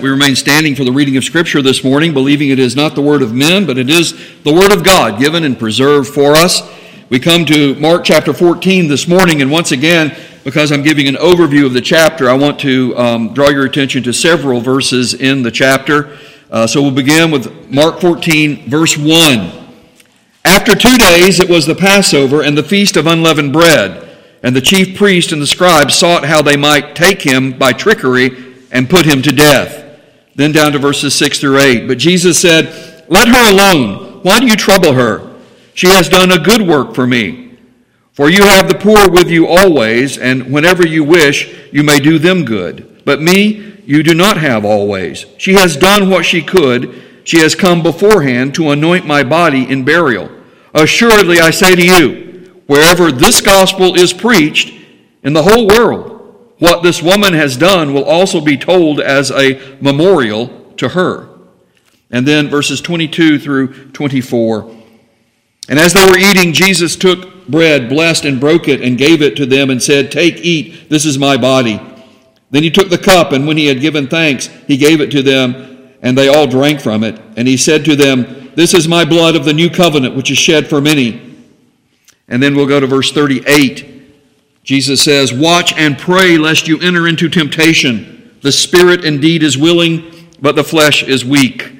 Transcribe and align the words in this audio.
We 0.00 0.10
remain 0.10 0.36
standing 0.36 0.76
for 0.76 0.84
the 0.84 0.92
reading 0.92 1.16
of 1.16 1.24
Scripture 1.24 1.60
this 1.60 1.82
morning, 1.82 2.14
believing 2.14 2.50
it 2.50 2.60
is 2.60 2.76
not 2.76 2.94
the 2.94 3.02
Word 3.02 3.20
of 3.20 3.34
men, 3.34 3.66
but 3.66 3.78
it 3.78 3.90
is 3.90 4.12
the 4.44 4.54
Word 4.54 4.70
of 4.70 4.84
God 4.84 5.18
given 5.18 5.42
and 5.42 5.58
preserved 5.58 6.14
for 6.14 6.36
us. 6.36 6.62
We 7.10 7.18
come 7.18 7.44
to 7.46 7.74
Mark 7.80 8.04
chapter 8.04 8.32
14 8.32 8.86
this 8.86 9.08
morning, 9.08 9.42
and 9.42 9.50
once 9.50 9.72
again, 9.72 10.16
because 10.44 10.70
I'm 10.70 10.84
giving 10.84 11.08
an 11.08 11.16
overview 11.16 11.66
of 11.66 11.72
the 11.72 11.80
chapter, 11.80 12.30
I 12.30 12.34
want 12.34 12.60
to 12.60 12.96
um, 12.96 13.34
draw 13.34 13.48
your 13.48 13.66
attention 13.66 14.04
to 14.04 14.12
several 14.12 14.60
verses 14.60 15.14
in 15.14 15.42
the 15.42 15.50
chapter. 15.50 16.16
Uh, 16.48 16.64
so 16.64 16.80
we'll 16.80 16.92
begin 16.92 17.32
with 17.32 17.68
Mark 17.68 18.00
14, 18.00 18.70
verse 18.70 18.96
1. 18.96 19.08
After 20.44 20.76
two 20.76 20.96
days, 20.96 21.40
it 21.40 21.50
was 21.50 21.66
the 21.66 21.74
Passover 21.74 22.44
and 22.44 22.56
the 22.56 22.62
feast 22.62 22.96
of 22.96 23.08
unleavened 23.08 23.52
bread, 23.52 24.16
and 24.44 24.54
the 24.54 24.60
chief 24.60 24.96
priest 24.96 25.32
and 25.32 25.42
the 25.42 25.46
scribes 25.48 25.96
sought 25.96 26.24
how 26.24 26.40
they 26.40 26.56
might 26.56 26.94
take 26.94 27.20
him 27.20 27.58
by 27.58 27.72
trickery 27.72 28.54
and 28.70 28.88
put 28.88 29.04
him 29.04 29.22
to 29.22 29.32
death. 29.32 29.86
Then 30.38 30.52
down 30.52 30.70
to 30.70 30.78
verses 30.78 31.16
6 31.16 31.40
through 31.40 31.58
8. 31.58 31.88
But 31.88 31.98
Jesus 31.98 32.40
said, 32.40 33.04
Let 33.08 33.26
her 33.26 33.50
alone. 33.50 34.20
Why 34.22 34.38
do 34.38 34.46
you 34.46 34.54
trouble 34.54 34.92
her? 34.92 35.36
She 35.74 35.88
has 35.88 36.08
done 36.08 36.30
a 36.30 36.38
good 36.38 36.62
work 36.62 36.94
for 36.94 37.08
me. 37.08 37.58
For 38.12 38.30
you 38.30 38.44
have 38.44 38.68
the 38.68 38.78
poor 38.78 39.10
with 39.10 39.28
you 39.28 39.48
always, 39.48 40.16
and 40.16 40.52
whenever 40.52 40.86
you 40.86 41.02
wish, 41.02 41.52
you 41.72 41.82
may 41.82 41.98
do 41.98 42.20
them 42.20 42.44
good. 42.44 43.02
But 43.04 43.20
me 43.20 43.82
you 43.84 44.04
do 44.04 44.14
not 44.14 44.36
have 44.36 44.64
always. 44.64 45.26
She 45.38 45.54
has 45.54 45.76
done 45.76 46.08
what 46.08 46.24
she 46.24 46.40
could. 46.40 47.02
She 47.24 47.38
has 47.38 47.56
come 47.56 47.82
beforehand 47.82 48.54
to 48.54 48.70
anoint 48.70 49.06
my 49.06 49.24
body 49.24 49.68
in 49.68 49.84
burial. 49.84 50.30
Assuredly, 50.72 51.40
I 51.40 51.50
say 51.50 51.74
to 51.74 51.84
you, 51.84 52.62
wherever 52.68 53.10
this 53.10 53.40
gospel 53.40 53.96
is 53.96 54.12
preached 54.12 54.72
in 55.24 55.32
the 55.32 55.42
whole 55.42 55.66
world, 55.66 56.17
what 56.58 56.82
this 56.82 57.02
woman 57.02 57.34
has 57.34 57.56
done 57.56 57.94
will 57.94 58.04
also 58.04 58.40
be 58.40 58.56
told 58.56 59.00
as 59.00 59.30
a 59.30 59.76
memorial 59.80 60.48
to 60.76 60.88
her. 60.88 61.28
And 62.10 62.26
then 62.26 62.48
verses 62.48 62.80
22 62.80 63.38
through 63.38 63.90
24. 63.92 64.76
And 65.68 65.78
as 65.78 65.92
they 65.92 66.04
were 66.04 66.18
eating, 66.18 66.52
Jesus 66.52 66.96
took 66.96 67.46
bread, 67.46 67.88
blessed 67.88 68.24
and 68.24 68.40
broke 68.40 68.68
it, 68.68 68.80
and 68.80 68.96
gave 68.96 69.20
it 69.20 69.36
to 69.36 69.46
them, 69.46 69.70
and 69.70 69.82
said, 69.82 70.10
Take, 70.10 70.36
eat, 70.36 70.88
this 70.88 71.04
is 71.04 71.18
my 71.18 71.36
body. 71.36 71.80
Then 72.50 72.62
he 72.62 72.70
took 72.70 72.88
the 72.88 72.98
cup, 72.98 73.32
and 73.32 73.46
when 73.46 73.58
he 73.58 73.66
had 73.66 73.80
given 73.80 74.08
thanks, 74.08 74.46
he 74.46 74.78
gave 74.78 75.00
it 75.02 75.10
to 75.10 75.22
them, 75.22 75.92
and 76.00 76.16
they 76.16 76.28
all 76.28 76.46
drank 76.46 76.80
from 76.80 77.04
it. 77.04 77.20
And 77.36 77.46
he 77.46 77.58
said 77.58 77.84
to 77.84 77.94
them, 77.94 78.50
This 78.54 78.72
is 78.72 78.88
my 78.88 79.04
blood 79.04 79.36
of 79.36 79.44
the 79.44 79.52
new 79.52 79.68
covenant, 79.68 80.16
which 80.16 80.30
is 80.30 80.38
shed 80.38 80.66
for 80.66 80.80
many. 80.80 81.36
And 82.28 82.42
then 82.42 82.56
we'll 82.56 82.66
go 82.66 82.80
to 82.80 82.86
verse 82.86 83.12
38. 83.12 83.97
Jesus 84.68 85.02
says, 85.02 85.32
Watch 85.32 85.72
and 85.78 85.96
pray 85.96 86.36
lest 86.36 86.68
you 86.68 86.78
enter 86.80 87.08
into 87.08 87.30
temptation. 87.30 88.36
The 88.42 88.52
spirit 88.52 89.02
indeed 89.02 89.42
is 89.42 89.56
willing, 89.56 90.28
but 90.42 90.56
the 90.56 90.62
flesh 90.62 91.02
is 91.02 91.24
weak. 91.24 91.72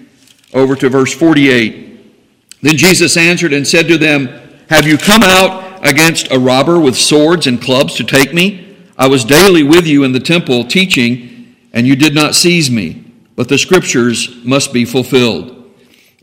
Over 0.55 0.75
to 0.77 0.89
verse 0.89 1.13
48. 1.13 2.17
Then 2.63 2.79
Jesus 2.79 3.19
answered 3.19 3.53
and 3.53 3.69
said 3.69 3.89
to 3.89 3.99
them, 3.99 4.29
Have 4.71 4.87
you 4.87 4.97
come 4.97 5.23
out 5.23 5.87
against 5.87 6.33
a 6.33 6.39
robber 6.39 6.81
with 6.81 6.97
swords 6.97 7.47
and 7.47 7.61
clubs 7.61 7.95
to 7.97 8.05
take 8.05 8.33
me? 8.33 8.79
I 8.97 9.07
was 9.07 9.23
daily 9.23 9.63
with 9.63 9.87
you 9.87 10.05
in 10.05 10.13
the 10.13 10.19
temple 10.19 10.65
teaching, 10.65 11.57
and 11.75 11.87
you 11.87 11.95
did 11.95 12.15
not 12.15 12.35
seize 12.35 12.71
me. 12.71 13.05
But 13.37 13.51
the 13.51 13.59
scriptures 13.59 14.43
must 14.47 14.73
be 14.73 14.87
fulfilled. 14.87 15.75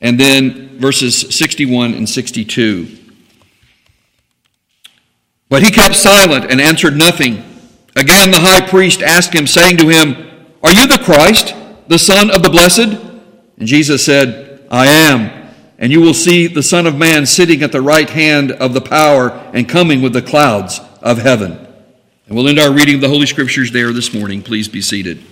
And 0.01 0.19
then 0.19 0.79
verses 0.79 1.37
61 1.37 1.93
and 1.93 2.09
62. 2.09 3.04
But 5.49 5.63
he 5.63 5.71
kept 5.71 5.95
silent 5.95 6.51
and 6.51 6.59
answered 6.59 6.97
nothing. 6.97 7.43
Again, 7.95 8.31
the 8.31 8.39
high 8.39 8.67
priest 8.67 9.01
asked 9.01 9.33
him, 9.33 9.47
saying 9.47 9.77
to 9.77 9.87
him, 9.87 10.47
Are 10.63 10.73
you 10.73 10.87
the 10.87 11.01
Christ, 11.03 11.55
the 11.87 11.99
Son 11.99 12.29
of 12.29 12.43
the 12.43 12.49
Blessed? 12.49 12.99
And 13.57 13.67
Jesus 13.67 14.03
said, 14.03 14.67
I 14.69 14.87
am. 14.87 15.53
And 15.77 15.91
you 15.91 16.01
will 16.01 16.13
see 16.13 16.47
the 16.47 16.63
Son 16.63 16.87
of 16.87 16.95
Man 16.95 17.25
sitting 17.25 17.61
at 17.61 17.71
the 17.71 17.81
right 17.81 18.09
hand 18.09 18.51
of 18.51 18.73
the 18.73 18.81
power 18.81 19.29
and 19.53 19.67
coming 19.67 20.01
with 20.01 20.13
the 20.13 20.21
clouds 20.21 20.79
of 21.01 21.19
heaven. 21.19 21.53
And 22.27 22.35
we'll 22.35 22.47
end 22.47 22.59
our 22.59 22.73
reading 22.73 22.95
of 22.95 23.01
the 23.01 23.09
Holy 23.09 23.27
Scriptures 23.27 23.71
there 23.71 23.93
this 23.93 24.13
morning. 24.13 24.41
Please 24.41 24.67
be 24.67 24.81
seated. 24.81 25.23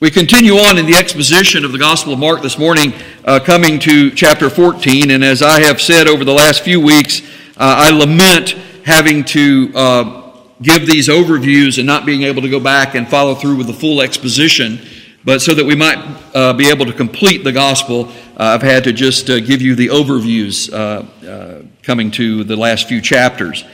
We 0.00 0.10
continue 0.10 0.54
on 0.54 0.78
in 0.78 0.86
the 0.86 0.96
exposition 0.96 1.64
of 1.64 1.70
the 1.70 1.78
Gospel 1.78 2.12
of 2.12 2.18
Mark 2.18 2.42
this 2.42 2.58
morning, 2.58 2.92
uh, 3.24 3.38
coming 3.40 3.78
to 3.80 4.10
chapter 4.10 4.50
14. 4.50 5.10
And 5.10 5.24
as 5.24 5.42
I 5.42 5.60
have 5.60 5.80
said 5.80 6.08
over 6.08 6.24
the 6.24 6.32
last 6.32 6.62
few 6.62 6.80
weeks, 6.80 7.20
uh, 7.56 7.88
I 7.88 7.90
lament 7.90 8.50
having 8.84 9.24
to 9.24 9.72
uh, 9.74 10.32
give 10.60 10.86
these 10.86 11.08
overviews 11.08 11.78
and 11.78 11.86
not 11.86 12.04
being 12.04 12.22
able 12.22 12.42
to 12.42 12.48
go 12.48 12.60
back 12.60 12.94
and 12.94 13.08
follow 13.08 13.34
through 13.34 13.56
with 13.56 13.66
the 13.66 13.72
full 13.72 14.00
exposition. 14.00 14.80
But 15.24 15.40
so 15.40 15.54
that 15.54 15.64
we 15.64 15.76
might 15.76 15.98
uh, 16.34 16.52
be 16.52 16.68
able 16.68 16.86
to 16.86 16.92
complete 16.92 17.44
the 17.44 17.52
Gospel, 17.52 18.08
uh, 18.08 18.12
I've 18.38 18.62
had 18.62 18.84
to 18.84 18.92
just 18.92 19.30
uh, 19.30 19.38
give 19.38 19.62
you 19.62 19.76
the 19.76 19.88
overviews 19.88 20.70
coming 21.82 22.10
to 22.12 22.44
the 22.44 22.56
last 22.56 22.88
few 22.88 23.00
chapters. 23.00 23.64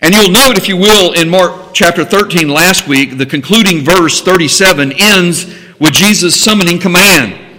And 0.00 0.14
you'll 0.14 0.30
note, 0.30 0.56
if 0.56 0.68
you 0.68 0.76
will, 0.76 1.12
in 1.12 1.28
Mark 1.28 1.74
chapter 1.74 2.04
13 2.04 2.48
last 2.48 2.88
week, 2.88 3.18
the 3.18 3.26
concluding 3.26 3.84
verse 3.84 4.20
37 4.20 4.94
ends 4.98 5.44
with 5.78 5.92
Jesus' 5.92 6.40
summoning 6.42 6.78
command. 6.78 7.51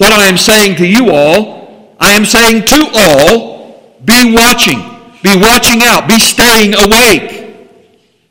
What 0.00 0.12
I 0.12 0.28
am 0.28 0.38
saying 0.38 0.76
to 0.76 0.86
you 0.86 1.10
all, 1.10 1.94
I 2.00 2.12
am 2.12 2.24
saying 2.24 2.64
to 2.64 2.90
all, 2.94 3.98
be 4.02 4.34
watching, 4.34 4.78
be 5.22 5.36
watching 5.36 5.82
out, 5.82 6.08
be 6.08 6.18
staying 6.18 6.72
awake. 6.74 7.68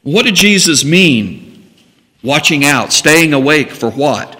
What 0.01 0.25
did 0.25 0.33
Jesus 0.33 0.83
mean? 0.83 1.71
Watching 2.23 2.65
out, 2.65 2.91
staying 2.91 3.33
awake 3.33 3.69
for 3.69 3.91
what? 3.91 4.35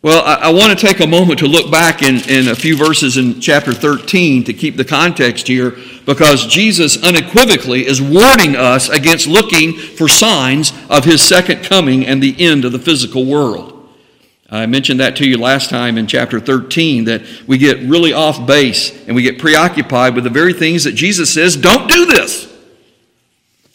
Well, 0.00 0.24
I, 0.24 0.48
I, 0.48 0.48
want 0.48 0.76
to 0.76 0.86
take 0.86 1.00
a 1.00 1.06
moment 1.06 1.40
to 1.40 1.46
look 1.46 1.70
back 1.70 2.02
in, 2.02 2.26
in 2.30 2.48
a 2.48 2.54
few 2.54 2.78
verses 2.78 3.18
in 3.18 3.42
chapter 3.42 3.74
13 3.74 4.44
to 4.44 4.54
keep 4.54 4.78
the 4.78 4.86
context 4.86 5.48
here 5.48 5.76
because 6.06 6.46
Jesus 6.46 7.02
unequivocally 7.02 7.86
is 7.86 8.00
warning 8.00 8.56
us 8.56 8.88
against 8.88 9.26
looking 9.26 9.76
for 9.76 10.08
signs 10.08 10.72
of 10.88 11.04
his 11.04 11.20
second 11.20 11.62
coming 11.62 12.06
and 12.06 12.22
the 12.22 12.34
end 12.38 12.64
of 12.64 12.72
the 12.72 12.78
physical 12.78 13.26
world. 13.26 13.77
I 14.50 14.64
mentioned 14.66 15.00
that 15.00 15.16
to 15.16 15.28
you 15.28 15.36
last 15.36 15.68
time 15.68 15.98
in 15.98 16.06
chapter 16.06 16.40
13 16.40 17.04
that 17.04 17.22
we 17.46 17.58
get 17.58 17.80
really 17.80 18.14
off 18.14 18.46
base 18.46 19.06
and 19.06 19.14
we 19.14 19.22
get 19.22 19.38
preoccupied 19.38 20.14
with 20.14 20.24
the 20.24 20.30
very 20.30 20.54
things 20.54 20.84
that 20.84 20.92
Jesus 20.92 21.32
says, 21.32 21.56
don't 21.56 21.88
do 21.88 22.06
this. 22.06 22.46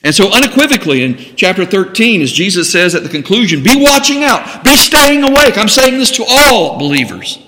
And 0.06 0.14
so, 0.14 0.34
unequivocally, 0.34 1.04
in 1.04 1.16
chapter 1.38 1.66
13, 1.66 2.22
as 2.22 2.32
Jesus 2.32 2.70
says 2.70 2.94
at 2.94 3.04
the 3.04 3.10
conclusion, 3.10 3.64
be 3.64 3.82
watching 3.82 4.24
out, 4.24 4.64
be 4.64 4.76
staying 4.76 5.24
awake. 5.24 5.58
I'm 5.58 5.70
saying 5.70 5.98
this 5.98 6.12
to 6.12 6.26
all 6.28 6.78
believers. 6.78 7.40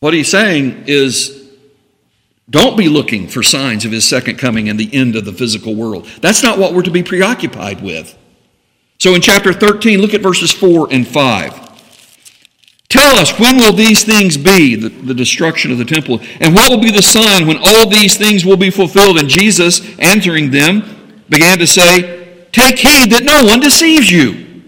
What 0.00 0.14
he's 0.14 0.30
saying 0.30 0.84
is, 0.86 1.50
don't 2.48 2.78
be 2.78 2.88
looking 2.88 3.28
for 3.28 3.42
signs 3.42 3.84
of 3.84 3.92
his 3.92 4.08
second 4.08 4.38
coming 4.38 4.70
and 4.70 4.80
the 4.80 4.92
end 4.94 5.16
of 5.16 5.26
the 5.26 5.32
physical 5.32 5.74
world. 5.74 6.06
That's 6.22 6.42
not 6.42 6.58
what 6.58 6.72
we're 6.72 6.82
to 6.82 6.90
be 6.90 7.02
preoccupied 7.02 7.82
with. 7.82 8.16
So, 9.02 9.16
in 9.16 9.20
chapter 9.20 9.52
13, 9.52 10.00
look 10.00 10.14
at 10.14 10.20
verses 10.20 10.52
4 10.52 10.86
and 10.92 11.04
5. 11.04 12.86
Tell 12.88 13.18
us, 13.18 13.36
when 13.36 13.56
will 13.56 13.72
these 13.72 14.04
things 14.04 14.36
be, 14.36 14.76
the, 14.76 14.90
the, 14.90 15.12
destruction 15.12 15.72
of 15.72 15.78
the 15.78 15.84
temple? 15.84 16.20
And 16.38 16.54
what 16.54 16.70
will 16.70 16.78
be 16.78 16.92
the 16.92 17.02
sign 17.02 17.48
when 17.48 17.56
all 17.60 17.90
these 17.90 18.16
things 18.16 18.44
will 18.44 18.56
be 18.56 18.70
fulfilled? 18.70 19.18
And 19.18 19.28
Jesus, 19.28 19.80
answering 19.98 20.52
them, 20.52 21.24
began 21.28 21.58
to 21.58 21.66
say, 21.66 22.46
Take 22.52 22.78
heed 22.78 23.10
that 23.10 23.24
no 23.24 23.42
one 23.42 23.58
deceives 23.58 24.08
you. 24.08 24.62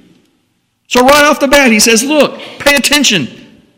So, 0.89 1.03
right 1.03 1.23
off 1.23 1.39
the 1.39 1.47
bat, 1.47 1.71
he 1.71 1.79
says, 1.79 2.03
Look, 2.03 2.41
pay 2.59 2.75
attention. 2.75 3.29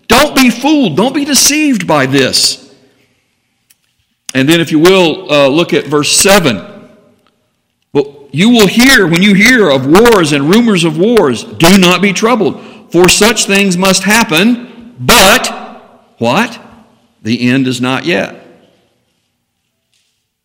Don't 0.09 0.35
be 0.35 0.49
fooled. 0.49 0.97
Don't 0.97 1.15
be 1.15 1.27
deceived 1.27 1.87
by 1.87 2.07
this. 2.07 2.75
And 4.33 4.49
then, 4.49 4.63
if 4.63 4.73
you 4.73 4.79
will, 4.79 5.31
uh, 5.31 5.49
look 5.49 5.75
at 5.75 5.85
verse 5.85 6.17
7. 6.17 6.76
You 8.37 8.51
will 8.51 8.67
hear, 8.67 9.07
when 9.07 9.23
you 9.23 9.33
hear 9.33 9.71
of 9.71 9.87
wars 9.87 10.33
and 10.33 10.51
rumors 10.51 10.85
of 10.85 10.99
wars, 10.99 11.43
do 11.43 11.79
not 11.79 12.03
be 12.03 12.13
troubled 12.13 12.63
for 12.93 13.09
such 13.09 13.47
things 13.47 13.79
must 13.79 14.03
happen, 14.03 14.95
but 15.01 15.49
what? 16.19 16.61
The 17.23 17.49
end 17.49 17.67
is 17.67 17.81
not 17.81 18.05
yet. 18.05 18.47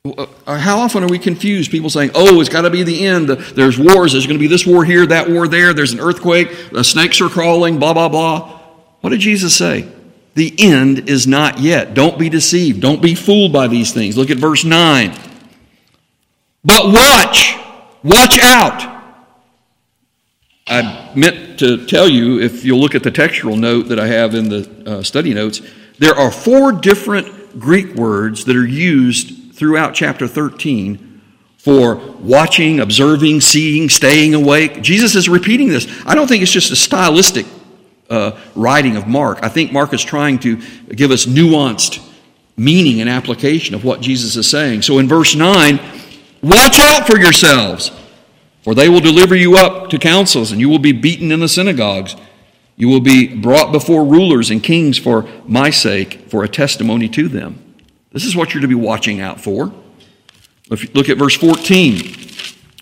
Uh, 0.05 0.25
how 0.57 0.79
often 0.79 1.03
are 1.03 1.09
we 1.09 1.19
confused? 1.19 1.69
People 1.69 1.89
saying, 1.89 2.11
oh, 2.15 2.39
it's 2.39 2.47
got 2.47 2.61
to 2.61 2.69
be 2.69 2.83
the 2.83 3.05
end. 3.05 3.27
There's 3.27 3.77
wars. 3.77 4.13
There's 4.13 4.25
going 4.25 4.37
to 4.37 4.41
be 4.41 4.47
this 4.47 4.65
war 4.65 4.85
here, 4.85 5.05
that 5.07 5.29
war 5.29 5.49
there. 5.49 5.73
There's 5.73 5.91
an 5.91 5.99
earthquake. 5.99 6.71
The 6.71 6.85
snakes 6.85 7.19
are 7.19 7.27
crawling, 7.27 7.77
blah, 7.77 7.91
blah, 7.91 8.07
blah. 8.07 8.61
What 9.01 9.09
did 9.09 9.19
Jesus 9.19 9.53
say? 9.53 9.85
The 10.35 10.55
end 10.59 11.09
is 11.09 11.27
not 11.27 11.59
yet. 11.59 11.93
Don't 11.93 12.17
be 12.17 12.29
deceived. 12.29 12.79
Don't 12.79 13.01
be 13.01 13.15
fooled 13.15 13.51
by 13.51 13.67
these 13.67 13.91
things. 13.91 14.17
Look 14.17 14.29
at 14.29 14.37
verse 14.37 14.63
9. 14.63 15.11
But 16.63 16.85
watch. 16.85 17.60
Watch 18.03 18.39
out. 18.39 19.01
I 20.67 21.11
meant 21.15 21.59
to 21.59 21.85
tell 21.85 22.07
you, 22.07 22.39
if 22.39 22.63
you'll 22.63 22.79
look 22.79 22.95
at 22.95 23.03
the 23.03 23.11
textual 23.11 23.57
note 23.57 23.83
that 23.89 23.99
I 23.99 24.07
have 24.07 24.33
in 24.33 24.49
the 24.49 24.83
uh, 24.85 25.03
study 25.03 25.33
notes, 25.33 25.61
there 25.99 26.15
are 26.15 26.31
four 26.31 26.71
different 26.71 27.59
Greek 27.59 27.93
words 27.95 28.45
that 28.45 28.55
are 28.55 28.65
used 28.65 29.53
throughout 29.53 29.93
chapter 29.93 30.27
13 30.27 31.21
for 31.57 31.95
watching, 31.95 32.79
observing, 32.79 33.41
seeing, 33.41 33.87
staying 33.89 34.33
awake. 34.33 34.81
Jesus 34.81 35.15
is 35.15 35.29
repeating 35.29 35.69
this. 35.69 35.87
I 36.05 36.15
don't 36.15 36.27
think 36.27 36.41
it's 36.41 36.51
just 36.51 36.71
a 36.71 36.75
stylistic 36.75 37.45
uh, 38.09 38.39
writing 38.55 38.97
of 38.97 39.07
Mark. 39.07 39.39
I 39.43 39.49
think 39.49 39.71
Mark 39.71 39.93
is 39.93 40.03
trying 40.03 40.39
to 40.39 40.59
give 40.89 41.11
us 41.11 41.25
nuanced 41.25 42.07
meaning 42.57 42.99
and 43.01 43.09
application 43.09 43.75
of 43.75 43.83
what 43.83 44.01
Jesus 44.01 44.35
is 44.35 44.49
saying. 44.49 44.81
So 44.81 44.97
in 44.97 45.07
verse 45.07 45.35
9, 45.35 45.79
watch 46.41 46.79
out 46.79 47.07
for 47.07 47.17
yourselves, 47.17 47.91
for 48.63 48.75
they 48.75 48.89
will 48.89 48.99
deliver 48.99 49.35
you 49.35 49.57
up 49.57 49.89
to 49.89 49.97
councils, 49.97 50.51
and 50.51 50.59
you 50.59 50.69
will 50.69 50.79
be 50.79 50.91
beaten 50.91 51.31
in 51.31 51.39
the 51.39 51.47
synagogues. 51.47 52.15
You 52.75 52.87
will 52.87 52.99
be 52.99 53.27
brought 53.27 53.71
before 53.71 54.05
rulers 54.05 54.49
and 54.49 54.63
kings 54.63 54.97
for 54.97 55.27
my 55.45 55.69
sake, 55.69 56.29
for 56.29 56.43
a 56.43 56.47
testimony 56.47 57.07
to 57.09 57.27
them. 57.27 57.75
This 58.11 58.25
is 58.25 58.35
what 58.35 58.53
you're 58.53 58.61
to 58.61 58.67
be 58.67 58.75
watching 58.75 59.21
out 59.21 59.39
for. 59.39 59.71
If 60.69 60.83
you 60.83 60.89
look 60.93 61.09
at 61.09 61.17
verse 61.17 61.35
14, 61.35 61.97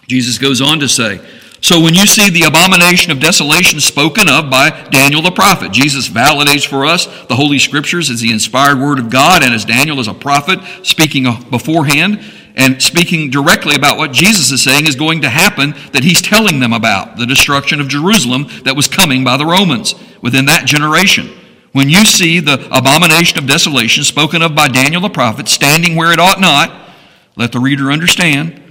Jesus 0.07 0.37
goes 0.37 0.61
on 0.61 0.79
to 0.79 0.87
say, 0.87 1.19
So 1.61 1.81
when 1.81 1.93
you 1.93 2.05
see 2.07 2.29
the 2.29 2.47
abomination 2.47 3.11
of 3.11 3.19
desolation 3.19 3.79
spoken 3.79 4.29
of 4.29 4.49
by 4.49 4.69
Daniel 4.91 5.21
the 5.21 5.31
prophet, 5.31 5.71
Jesus 5.71 6.07
validates 6.07 6.67
for 6.67 6.85
us 6.85 7.05
the 7.27 7.35
Holy 7.35 7.59
Scriptures 7.59 8.09
as 8.09 8.21
the 8.21 8.31
inspired 8.31 8.79
Word 8.79 8.99
of 8.99 9.09
God, 9.09 9.43
and 9.43 9.53
as 9.53 9.65
Daniel 9.65 9.99
is 9.99 10.07
a 10.07 10.13
prophet 10.13 10.59
speaking 10.83 11.25
beforehand 11.49 12.23
and 12.59 12.81
speaking 12.81 13.29
directly 13.29 13.73
about 13.73 13.97
what 13.97 14.11
Jesus 14.11 14.51
is 14.51 14.61
saying 14.61 14.85
is 14.85 14.97
going 14.97 15.21
to 15.21 15.29
happen 15.29 15.73
that 15.93 16.03
he's 16.03 16.21
telling 16.21 16.59
them 16.59 16.73
about 16.73 17.15
the 17.15 17.25
destruction 17.25 17.79
of 17.79 17.87
Jerusalem 17.87 18.47
that 18.65 18.75
was 18.75 18.89
coming 18.89 19.23
by 19.23 19.37
the 19.37 19.45
Romans 19.45 19.95
within 20.21 20.45
that 20.45 20.65
generation. 20.65 21.29
When 21.71 21.89
you 21.89 22.03
see 22.03 22.41
the 22.41 22.65
abomination 22.65 23.37
of 23.37 23.47
desolation 23.47 24.03
spoken 24.03 24.41
of 24.41 24.55
by 24.55 24.67
Daniel 24.67 25.01
the 25.01 25.09
prophet 25.09 25.47
standing 25.47 25.95
where 25.95 26.11
it 26.11 26.19
ought 26.19 26.41
not, 26.41 26.89
let 27.37 27.53
the 27.53 27.61
reader 27.61 27.93
understand. 27.93 28.61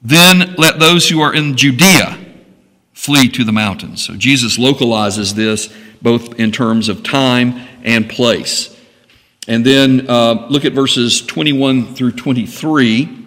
Then 0.00 0.54
let 0.56 0.78
those 0.80 1.06
who 1.06 1.20
are 1.20 1.34
in 1.34 1.58
Judea 1.58 2.18
flee 2.94 3.28
to 3.28 3.44
the 3.44 3.52
mountains. 3.52 4.02
So 4.02 4.14
Jesus 4.14 4.58
localizes 4.58 5.34
this 5.34 5.70
both 6.00 6.40
in 6.40 6.52
terms 6.52 6.88
of 6.88 7.02
time 7.02 7.60
and 7.84 8.08
place. 8.08 8.74
And 9.46 9.64
then 9.64 10.08
uh, 10.08 10.46
look 10.48 10.64
at 10.64 10.72
verses 10.72 11.20
21 11.20 11.94
through 11.94 12.12
23. 12.12 13.24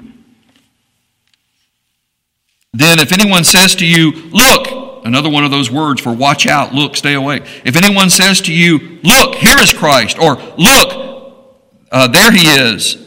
Then, 2.74 3.00
if 3.00 3.12
anyone 3.12 3.44
says 3.44 3.76
to 3.76 3.86
you, 3.86 4.12
Look, 4.32 5.06
another 5.06 5.30
one 5.30 5.44
of 5.44 5.52
those 5.52 5.72
words 5.72 6.02
for 6.02 6.14
watch 6.14 6.46
out, 6.46 6.74
look, 6.74 6.96
stay 6.96 7.14
away. 7.14 7.38
If 7.66 7.76
anyone 7.76 8.10
says 8.10 8.42
to 8.42 8.54
you, 8.54 9.00
Look, 9.04 9.36
here 9.36 9.58
is 9.60 9.74
Christ, 9.74 10.20
or 10.20 10.36
Look, 10.58 11.10
uh, 11.92 12.08
there 12.08 12.32
he 12.32 12.48
is, 12.48 12.98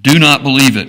do 0.00 0.18
not 0.18 0.42
believe 0.42 0.76
it. 0.76 0.88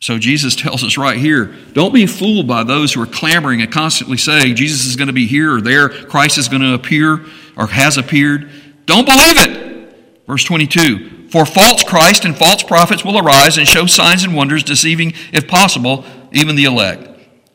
So 0.00 0.18
Jesus 0.18 0.54
tells 0.56 0.84
us 0.84 0.96
right 0.96 1.18
here 1.18 1.56
don't 1.72 1.94
be 1.94 2.06
fooled 2.06 2.46
by 2.46 2.64
those 2.64 2.92
who 2.92 3.02
are 3.02 3.06
clamoring 3.06 3.62
and 3.62 3.72
constantly 3.72 4.16
saying 4.16 4.56
Jesus 4.56 4.86
is 4.86 4.96
going 4.96 5.08
to 5.08 5.12
be 5.12 5.26
here 5.26 5.54
or 5.54 5.60
there, 5.60 5.88
Christ 5.88 6.38
is 6.38 6.48
going 6.48 6.62
to 6.62 6.74
appear 6.74 7.24
or 7.56 7.68
has 7.68 7.96
appeared. 7.96 8.50
Don't 8.86 9.04
believe 9.04 9.36
it. 9.36 10.24
Verse 10.26 10.44
22 10.44 11.28
For 11.30 11.44
false 11.46 11.84
Christ 11.84 12.24
and 12.24 12.36
false 12.36 12.62
prophets 12.62 13.04
will 13.04 13.18
arise 13.18 13.58
and 13.58 13.66
show 13.66 13.86
signs 13.86 14.24
and 14.24 14.34
wonders, 14.34 14.62
deceiving, 14.62 15.12
if 15.32 15.48
possible, 15.48 16.04
even 16.32 16.56
the 16.56 16.64
elect. 16.64 17.08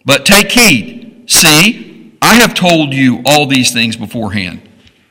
But 0.06 0.26
take 0.26 0.52
heed. 0.52 1.30
See, 1.30 2.18
I 2.22 2.36
have 2.36 2.54
told 2.54 2.94
you 2.94 3.22
all 3.26 3.46
these 3.46 3.74
things 3.74 3.96
beforehand. 3.96 4.62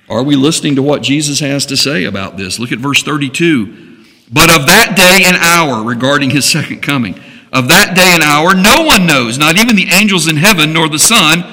Are 0.08 0.22
we 0.22 0.36
listening 0.36 0.76
to 0.76 0.82
what 0.82 1.02
Jesus 1.02 1.40
has 1.40 1.66
to 1.66 1.76
say 1.76 2.04
about 2.04 2.36
this? 2.36 2.58
Look 2.58 2.72
at 2.72 2.78
verse 2.78 3.02
32. 3.02 4.04
But 4.32 4.50
of 4.50 4.66
that 4.66 4.94
day 4.96 5.24
and 5.24 5.36
hour 5.36 5.84
regarding 5.84 6.30
his 6.30 6.44
second 6.44 6.80
coming, 6.80 7.18
of 7.52 7.68
that 7.68 7.94
day 7.94 8.12
and 8.14 8.22
hour, 8.22 8.54
no 8.54 8.84
one 8.84 9.06
knows, 9.06 9.38
not 9.38 9.58
even 9.58 9.76
the 9.76 9.88
angels 9.92 10.26
in 10.26 10.36
heaven, 10.36 10.72
nor 10.72 10.88
the 10.88 10.98
Son, 10.98 11.44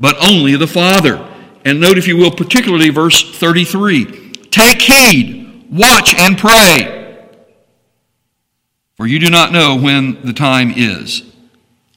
but 0.00 0.16
only 0.22 0.56
the 0.56 0.66
Father. 0.66 1.16
And 1.64 1.80
note, 1.80 1.98
if 1.98 2.08
you 2.08 2.16
will, 2.16 2.30
particularly 2.30 2.88
verse 2.88 3.38
33 3.38 4.32
Take 4.50 4.80
heed, 4.80 5.66
watch, 5.70 6.14
and 6.14 6.38
pray, 6.38 6.97
for 8.98 9.06
you 9.06 9.18
do 9.18 9.30
not 9.30 9.52
know 9.52 9.76
when 9.76 10.20
the 10.22 10.34
time 10.34 10.72
is. 10.76 11.22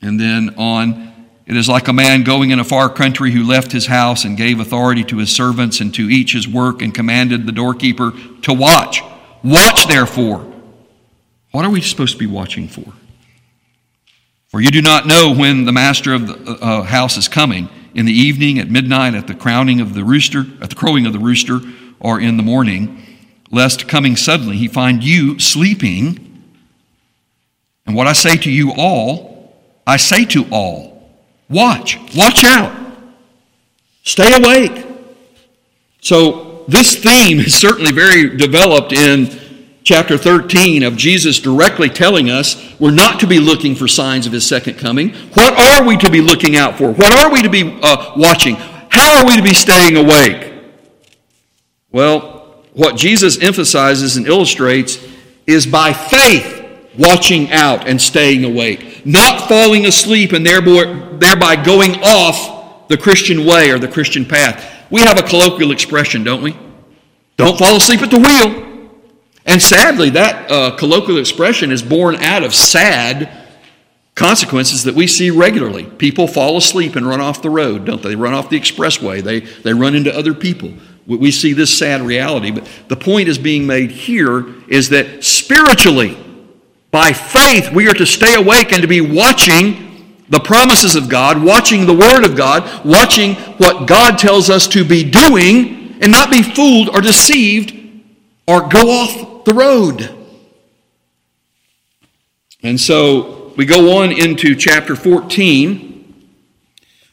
And 0.02 0.18
then 0.18 0.56
on, 0.58 1.28
it 1.46 1.58
is 1.58 1.68
like 1.68 1.90
a 1.90 1.94
man 1.94 2.24
going 2.24 2.52
in 2.52 2.60
a 2.60 2.64
far 2.64 2.90
country 2.90 3.32
who 3.32 3.44
left 3.44 3.74
his 3.74 3.88
house 3.88 4.24
and 4.24 4.38
gave 4.38 4.62
authority 4.62 5.04
to 5.06 5.18
his 5.18 5.36
servants 5.36 5.82
and 5.82 5.94
to 5.96 6.04
each 6.04 6.32
his 6.32 6.48
work 6.48 6.82
and 6.82 6.94
commanded 6.94 7.46
the 7.46 7.52
doorkeeper 7.52 8.14
to 8.44 8.54
watch. 8.54 9.02
Watch 9.44 9.88
therefore. 9.88 10.48
What 11.52 11.66
are 11.66 11.72
we 11.72 11.82
supposed 11.82 12.14
to 12.14 12.20
be 12.20 12.28
watching 12.28 12.70
for? 12.70 12.94
For 14.48 14.62
you 14.62 14.70
do 14.70 14.82
not 14.82 15.08
know 15.08 15.34
when 15.34 15.66
the 15.66 15.72
master 15.72 16.14
of 16.14 16.28
the 16.28 16.36
uh, 16.36 16.82
uh, 16.82 16.84
house 16.84 17.18
is 17.18 17.28
coming, 17.28 17.68
in 17.94 18.06
the 18.06 18.14
evening, 18.14 18.60
at 18.60 18.70
midnight, 18.70 19.16
at 19.16 19.28
the 19.28 19.34
crowning 19.34 19.82
of 19.82 19.94
the 19.94 20.04
rooster, 20.04 20.46
at 20.62 20.70
the 20.70 20.76
crowing 20.76 21.06
of 21.06 21.14
the 21.14 21.20
rooster, 21.20 21.60
or 22.00 22.22
in 22.22 22.38
the 22.38 22.44
morning, 22.44 23.04
lest 23.50 23.88
coming 23.88 24.16
suddenly 24.16 24.56
he 24.56 24.68
find 24.68 25.04
you 25.04 25.40
sleeping. 25.40 26.31
And 27.86 27.96
what 27.96 28.08
I 28.08 28.14
say 28.14 28.38
to 28.38 28.52
you 28.52 28.74
all, 28.78 29.54
I 29.86 29.98
say 29.98 30.26
to 30.26 30.46
all 30.52 30.92
watch, 31.50 32.00
watch 32.16 32.44
out, 32.44 32.74
stay 34.04 34.34
awake. 34.34 34.86
So 36.02 36.64
this 36.68 36.96
theme 36.96 37.40
is 37.40 37.54
certainly 37.54 37.92
very 37.92 38.36
developed 38.38 38.94
in 38.94 39.40
chapter 39.84 40.18
13 40.18 40.84
of 40.84 40.96
Jesus 40.96 41.40
directly 41.40 41.90
telling 41.90 42.30
us 42.30 42.56
we're 42.80 42.92
not 42.92 43.20
to 43.20 43.28
be 43.28 43.40
looking 43.40 43.76
for 43.76 43.88
signs 43.88 44.26
of 44.26 44.32
his 44.32 44.48
second 44.48 44.76
coming. 44.76 45.14
What 45.34 45.54
are 45.60 45.86
we 45.86 45.98
to 45.98 46.10
be 46.10 46.22
looking 46.22 46.56
out 46.56 46.78
for? 46.78 46.92
What 46.92 47.12
are 47.12 47.32
we 47.32 47.42
to 47.42 47.50
be 47.50 47.80
uh, 47.82 48.14
watching? 48.16 48.56
How 48.56 49.20
are 49.20 49.26
we 49.26 49.36
to 49.36 49.44
be 49.44 49.54
staying 49.54 49.98
awake? 49.98 50.54
Well, 51.92 52.64
what 52.74 52.96
Jesus 52.96 53.42
emphasizes 53.42 54.16
and 54.16 54.28
illustrates 54.28 54.98
is 55.46 55.66
by 55.66 55.92
faith 55.94 56.61
watching 56.98 57.52
out 57.52 57.88
and 57.88 58.02
staying 58.02 58.44
awake, 58.44 59.06
not 59.06 59.48
falling 59.48 59.86
asleep 59.86 60.34
and 60.34 60.46
thereby 60.46 61.56
going 61.64 61.96
off 62.04 62.88
the 62.88 62.98
Christian 62.98 63.46
way 63.46 63.72
or 63.72 63.80
the 63.80 63.88
Christian 63.88 64.26
path. 64.26 64.86
We 64.90 65.02
have 65.02 65.18
a 65.18 65.24
colloquial 65.24 65.72
expression, 65.72 66.24
don't 66.24 66.42
we? 66.42 66.58
Don't 67.38 67.58
fall 67.58 67.78
asleep 67.78 68.02
at 68.02 68.12
the 68.12 68.20
wheel. 68.20 68.90
And 69.46 69.62
sadly, 69.62 70.10
that 70.12 70.52
uh, 70.52 70.76
colloquial 70.76 71.18
expression 71.18 71.72
is 71.72 71.82
born 71.82 72.16
out 72.18 72.44
of 72.44 72.54
sad 72.54 73.30
consequences 74.14 74.84
that 74.84 74.94
we 74.94 75.08
see 75.08 75.32
regularly. 75.32 75.86
People 75.86 76.28
fall 76.28 76.58
asleep 76.58 76.96
and 76.96 77.08
run 77.08 77.22
off 77.22 77.42
the 77.42 77.50
road, 77.50 77.86
don't 77.86 78.04
they? 78.04 78.10
They 78.10 78.16
run 78.16 78.34
off 78.34 78.50
the 78.50 78.60
expressway, 78.60 79.24
they, 79.24 79.40
they 79.40 79.74
run 79.74 79.96
into 79.96 80.16
other 80.16 80.34
people. 80.34 80.74
We 81.08 81.32
see 81.32 81.54
this 81.54 81.76
sad 81.76 82.02
reality. 82.02 82.52
But 82.52 82.68
the 82.88 82.96
point 82.96 83.28
is 83.28 83.38
being 83.38 83.66
made 83.66 83.90
here 83.90 84.46
is 84.70 84.90
that 84.90 85.24
spiritually, 85.24 86.16
by 86.92 87.14
faith, 87.14 87.72
we 87.72 87.88
are 87.88 87.94
to 87.94 88.06
stay 88.06 88.36
awake 88.36 88.74
and 88.74 88.82
to 88.82 88.88
be 88.88 89.02
watching 89.02 90.16
the 90.30 90.40
promises 90.40 90.96
of 90.96 91.10
God, 91.10 91.42
watching 91.42 91.86
the 91.86 91.94
Word 91.94 92.24
of 92.26 92.36
God, 92.36 92.86
watching 92.86 93.36
what 93.58 93.88
God 93.88 94.18
tells 94.18 94.50
us 94.50 94.68
to 94.70 94.86
be 94.86 95.10
doing, 95.10 95.98
and 96.02 96.12
not 96.12 96.32
be 96.32 96.42
fooled 96.42 96.90
or 96.90 97.02
deceived 97.02 97.78
or 98.48 98.68
go 98.68 98.90
off 98.90 99.46
the 99.46 99.54
road. 99.54 100.18
And 102.64 102.80
so 102.80 103.54
we 103.56 103.66
go 103.66 104.00
on 104.00 104.12
into 104.12 104.56
chapter 104.56 104.96
14. 104.96 105.90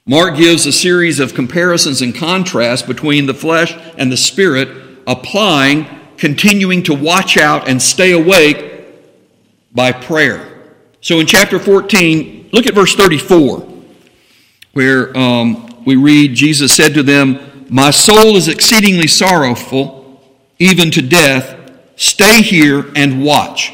Mark 0.06 0.36
gives 0.36 0.64
a 0.64 0.72
series 0.72 1.20
of 1.20 1.34
comparisons 1.34 2.00
and 2.00 2.14
contrasts 2.14 2.82
between 2.82 3.26
the 3.26 3.34
flesh 3.34 3.76
and 3.98 4.10
the 4.10 4.16
spirit, 4.16 4.68
applying, 5.06 5.86
continuing 6.16 6.82
to 6.84 6.94
watch 6.94 7.36
out 7.36 7.68
and 7.68 7.80
stay 7.80 8.12
awake 8.12 8.77
by 9.78 9.92
prayer. 9.92 10.72
So 11.00 11.20
in 11.20 11.26
chapter 11.28 11.56
14, 11.60 12.50
look 12.52 12.66
at 12.66 12.74
verse 12.74 12.96
34, 12.96 13.60
where 14.72 15.16
um, 15.16 15.84
we 15.86 15.94
read, 15.94 16.34
Jesus 16.34 16.74
said 16.74 16.94
to 16.94 17.04
them, 17.04 17.66
My 17.70 17.92
soul 17.92 18.34
is 18.34 18.48
exceedingly 18.48 19.06
sorrowful, 19.06 20.20
even 20.58 20.90
to 20.90 21.00
death. 21.00 21.54
Stay 21.94 22.42
here 22.42 22.90
and 22.96 23.22
watch. 23.22 23.72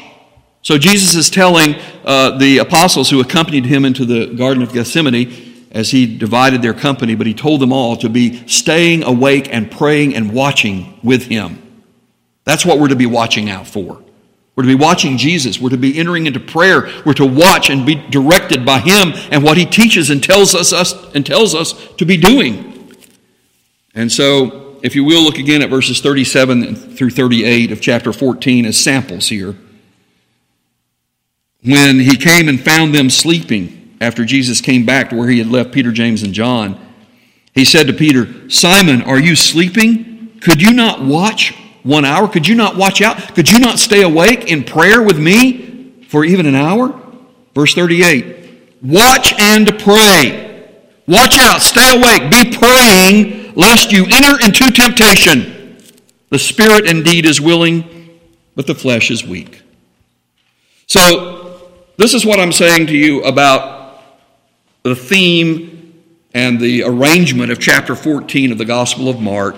So 0.61 0.77
Jesus 0.77 1.15
is 1.15 1.31
telling 1.31 1.73
uh, 2.03 2.37
the 2.37 2.59
apostles 2.59 3.09
who 3.09 3.19
accompanied 3.19 3.65
him 3.65 3.83
into 3.83 4.05
the 4.05 4.27
Garden 4.27 4.61
of 4.61 4.73
Gethsemane 4.73 5.65
as 5.71 5.89
he 5.89 6.05
divided 6.17 6.61
their 6.61 6.75
company, 6.75 7.15
but 7.15 7.25
he 7.25 7.33
told 7.33 7.61
them 7.61 7.73
all 7.73 7.97
to 7.97 8.09
be 8.09 8.47
staying 8.47 9.01
awake 9.01 9.51
and 9.51 9.71
praying 9.71 10.15
and 10.15 10.31
watching 10.31 10.99
with 11.01 11.23
him. 11.25 11.81
That's 12.43 12.63
what 12.63 12.77
we're 12.77 12.89
to 12.89 12.95
be 12.95 13.07
watching 13.07 13.49
out 13.49 13.65
for. 13.65 14.04
We're 14.55 14.63
to 14.63 14.69
be 14.69 14.75
watching 14.75 15.17
Jesus. 15.17 15.59
We're 15.59 15.71
to 15.71 15.77
be 15.77 15.97
entering 15.97 16.27
into 16.27 16.39
prayer. 16.39 16.89
We're 17.05 17.13
to 17.15 17.25
watch 17.25 17.69
and 17.69 17.85
be 17.85 17.95
directed 17.95 18.65
by 18.65 18.79
Him 18.79 19.11
and 19.31 19.43
what 19.43 19.57
He 19.57 19.65
teaches 19.65 20.09
and 20.09 20.23
tells 20.23 20.55
us, 20.55 20.71
us 20.71 20.93
and 21.13 21.25
tells 21.25 21.53
us 21.53 21.73
to 21.97 22.05
be 22.05 22.15
doing. 22.15 22.95
And 23.93 24.11
so, 24.11 24.77
if 24.81 24.95
you 24.95 25.03
will, 25.03 25.23
look 25.23 25.39
again 25.39 25.61
at 25.61 25.69
verses 25.69 25.99
37 25.99 26.75
through 26.75 27.09
38 27.09 27.71
of 27.71 27.81
chapter 27.81 28.13
14 28.13 28.65
as 28.65 28.77
samples 28.77 29.27
here. 29.27 29.55
when 31.63 31.99
he 31.99 32.15
came 32.15 32.47
and 32.47 32.61
found 32.61 32.93
them 32.93 33.09
sleeping 33.09 33.97
after 33.99 34.23
Jesus 34.23 34.61
came 34.61 34.85
back 34.85 35.09
to 35.09 35.15
where 35.15 35.29
he 35.29 35.39
had 35.39 35.47
left 35.47 35.71
Peter, 35.71 35.91
James, 35.91 36.21
and 36.23 36.33
John, 36.33 36.79
he 37.53 37.65
said 37.65 37.87
to 37.87 37.93
Peter, 37.93 38.49
Simon, 38.49 39.01
are 39.01 39.19
you 39.19 39.35
sleeping? 39.35 40.37
Could 40.41 40.61
you 40.61 40.73
not 40.73 41.01
watch 41.01 41.53
one 41.85 42.03
hour? 42.03 42.27
Could 42.27 42.47
you 42.47 42.55
not 42.55 42.75
watch 42.75 43.01
out? 43.01 43.35
Could 43.35 43.49
you 43.49 43.59
not 43.59 43.79
stay 43.79 44.01
awake 44.01 44.51
in 44.51 44.63
prayer 44.63 45.01
with 45.01 45.17
me 45.17 46.03
for 46.09 46.25
even 46.25 46.45
an 46.45 46.55
hour? 46.55 46.99
Verse 47.53 47.73
38 47.73 48.81
Watch 48.81 49.33
and 49.39 49.67
pray. 49.79 50.45
Watch 51.07 51.37
out, 51.37 51.61
stay 51.61 51.95
awake, 51.95 52.31
be 52.31 52.57
praying, 52.57 53.53
lest 53.53 53.91
you 53.91 54.05
enter 54.11 54.43
into 54.43 54.71
temptation. 54.71 55.77
The 56.29 56.39
spirit 56.39 56.87
indeed 56.87 57.25
is 57.25 57.39
willing, 57.39 58.19
but 58.55 58.65
the 58.65 58.73
flesh 58.73 59.11
is 59.11 59.25
weak. 59.25 59.61
So, 60.87 61.61
this 61.97 62.13
is 62.13 62.25
what 62.25 62.39
I'm 62.39 62.51
saying 62.51 62.87
to 62.87 62.97
you 62.97 63.23
about 63.23 64.01
the 64.83 64.95
theme 64.95 66.03
and 66.33 66.59
the 66.59 66.83
arrangement 66.83 67.51
of 67.51 67.59
chapter 67.59 67.95
14 67.95 68.51
of 68.51 68.57
the 68.57 68.65
Gospel 68.65 69.07
of 69.07 69.21
Mark. 69.21 69.55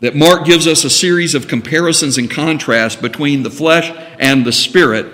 That 0.00 0.16
Mark 0.16 0.46
gives 0.46 0.66
us 0.66 0.84
a 0.84 0.90
series 0.90 1.34
of 1.34 1.48
comparisons 1.48 2.16
and 2.16 2.30
contrasts 2.30 2.96
between 2.96 3.42
the 3.42 3.50
flesh 3.50 3.90
and 4.18 4.44
the 4.44 4.52
spirit, 4.52 5.06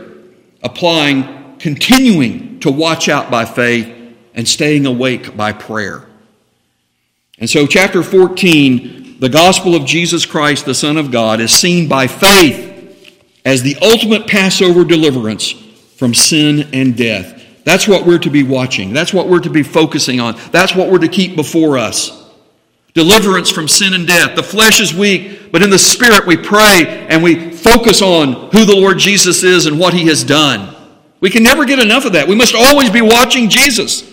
applying, 0.62 1.58
continuing 1.58 2.60
to 2.60 2.70
watch 2.70 3.08
out 3.08 3.30
by 3.30 3.44
faith 3.44 3.92
and 4.34 4.46
staying 4.46 4.86
awake 4.86 5.36
by 5.36 5.52
prayer. 5.52 6.06
And 7.38 7.50
so, 7.50 7.66
chapter 7.66 8.02
14, 8.02 9.18
the 9.18 9.28
gospel 9.28 9.74
of 9.74 9.84
Jesus 9.84 10.24
Christ, 10.24 10.64
the 10.66 10.74
Son 10.74 10.96
of 10.96 11.10
God, 11.10 11.40
is 11.40 11.50
seen 11.50 11.88
by 11.88 12.06
faith 12.06 12.72
as 13.44 13.62
the 13.62 13.76
ultimate 13.82 14.26
Passover 14.26 14.84
deliverance 14.84 15.52
from 15.96 16.14
sin 16.14 16.68
and 16.72 16.96
death. 16.96 17.42
That's 17.64 17.88
what 17.88 18.06
we're 18.06 18.18
to 18.20 18.30
be 18.30 18.42
watching. 18.42 18.92
That's 18.92 19.12
what 19.12 19.28
we're 19.28 19.40
to 19.40 19.50
be 19.50 19.62
focusing 19.62 20.20
on. 20.20 20.38
That's 20.52 20.74
what 20.74 20.90
we're 20.90 20.98
to 20.98 21.08
keep 21.08 21.34
before 21.34 21.78
us. 21.78 22.25
Deliverance 22.96 23.50
from 23.50 23.68
sin 23.68 23.92
and 23.92 24.06
death. 24.06 24.36
The 24.36 24.42
flesh 24.42 24.80
is 24.80 24.94
weak, 24.94 25.52
but 25.52 25.62
in 25.62 25.68
the 25.68 25.78
spirit 25.78 26.26
we 26.26 26.34
pray 26.34 27.06
and 27.10 27.22
we 27.22 27.50
focus 27.50 28.00
on 28.00 28.50
who 28.52 28.64
the 28.64 28.74
Lord 28.74 28.98
Jesus 28.98 29.42
is 29.42 29.66
and 29.66 29.78
what 29.78 29.92
he 29.92 30.06
has 30.06 30.24
done. 30.24 30.74
We 31.20 31.28
can 31.28 31.42
never 31.42 31.66
get 31.66 31.78
enough 31.78 32.06
of 32.06 32.14
that. 32.14 32.26
We 32.26 32.34
must 32.34 32.54
always 32.54 32.88
be 32.88 33.02
watching 33.02 33.50
Jesus 33.50 34.10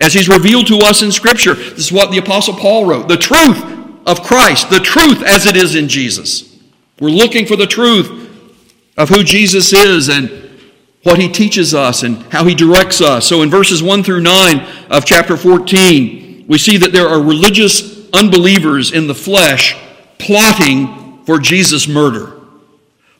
as 0.00 0.14
he's 0.14 0.30
revealed 0.30 0.66
to 0.68 0.78
us 0.78 1.02
in 1.02 1.12
Scripture. 1.12 1.52
This 1.52 1.76
is 1.76 1.92
what 1.92 2.10
the 2.10 2.16
Apostle 2.16 2.54
Paul 2.54 2.86
wrote 2.86 3.06
the 3.06 3.18
truth 3.18 3.62
of 4.06 4.22
Christ, 4.22 4.70
the 4.70 4.80
truth 4.80 5.22
as 5.22 5.44
it 5.44 5.54
is 5.54 5.74
in 5.74 5.86
Jesus. 5.86 6.58
We're 7.00 7.10
looking 7.10 7.44
for 7.44 7.56
the 7.56 7.66
truth 7.66 8.30
of 8.96 9.10
who 9.10 9.22
Jesus 9.22 9.74
is 9.74 10.08
and 10.08 10.30
what 11.02 11.18
he 11.18 11.28
teaches 11.28 11.74
us 11.74 12.02
and 12.02 12.16
how 12.32 12.46
he 12.46 12.54
directs 12.54 13.02
us. 13.02 13.26
So 13.26 13.42
in 13.42 13.50
verses 13.50 13.82
1 13.82 14.02
through 14.04 14.22
9 14.22 14.60
of 14.88 15.04
chapter 15.04 15.36
14, 15.36 16.29
we 16.50 16.58
see 16.58 16.76
that 16.78 16.90
there 16.90 17.06
are 17.06 17.22
religious 17.22 18.10
unbelievers 18.12 18.90
in 18.90 19.06
the 19.06 19.14
flesh 19.14 19.76
plotting 20.18 21.24
for 21.24 21.38
Jesus' 21.38 21.86
murder. 21.86 22.40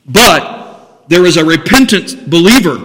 But 0.05 1.07
there 1.07 1.25
is 1.25 1.37
a 1.37 1.45
repentant 1.45 2.29
believer, 2.29 2.75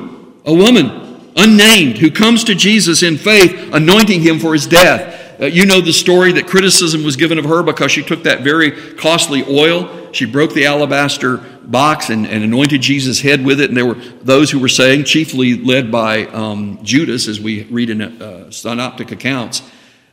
a 0.45 0.55
woman, 0.55 1.33
unnamed, 1.35 1.99
who 1.99 2.13
comes 2.13 2.45
to 2.45 2.55
Jesus 2.55 3.03
in 3.03 3.19
faith, 3.19 3.75
anointing 3.75 4.21
him 4.21 4.39
for 4.39 4.53
his 4.53 4.69
death. 4.69 5.41
Uh, 5.41 5.47
you 5.47 5.67
know 5.67 5.81
the 5.81 5.93
story 5.93 6.31
that 6.31 6.47
criticism 6.47 7.03
was 7.03 7.17
given 7.17 7.39
of 7.39 7.45
her 7.45 7.65
because 7.65 7.91
she 7.91 8.05
took 8.05 8.23
that 8.23 8.43
very 8.43 8.71
costly 8.95 9.43
oil. 9.49 10.13
She 10.13 10.27
broke 10.27 10.55
the 10.55 10.67
alabaster 10.67 11.39
box 11.65 12.09
and, 12.09 12.25
and 12.25 12.45
anointed 12.45 12.83
Jesus' 12.83 13.21
head 13.21 13.45
with 13.45 13.61
it. 13.61 13.71
And 13.71 13.77
there 13.77 13.85
were 13.85 13.95
those 14.23 14.53
who 14.53 14.61
were 14.61 14.69
saying, 14.69 15.07
chiefly 15.07 15.57
led 15.57 15.91
by 15.91 16.27
um, 16.27 16.79
Judas, 16.85 17.27
as 17.27 17.41
we 17.41 17.65
read 17.65 17.91
in 17.91 18.01
uh, 18.01 18.53
synoptic 18.53 19.11
accounts, 19.11 19.63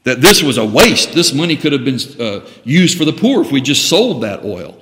that 0.04 0.22
this 0.22 0.44
was 0.44 0.58
a 0.58 0.66
waste. 0.66 1.14
This 1.14 1.34
money 1.34 1.56
could 1.56 1.72
have 1.72 1.86
been 1.86 2.00
uh, 2.20 2.46
used 2.64 2.98
for 2.98 3.06
the 3.06 3.14
poor 3.14 3.42
if 3.42 3.52
we 3.52 3.62
just 3.62 3.90
sold 3.90 4.24
that 4.24 4.44
oil. 4.44 4.78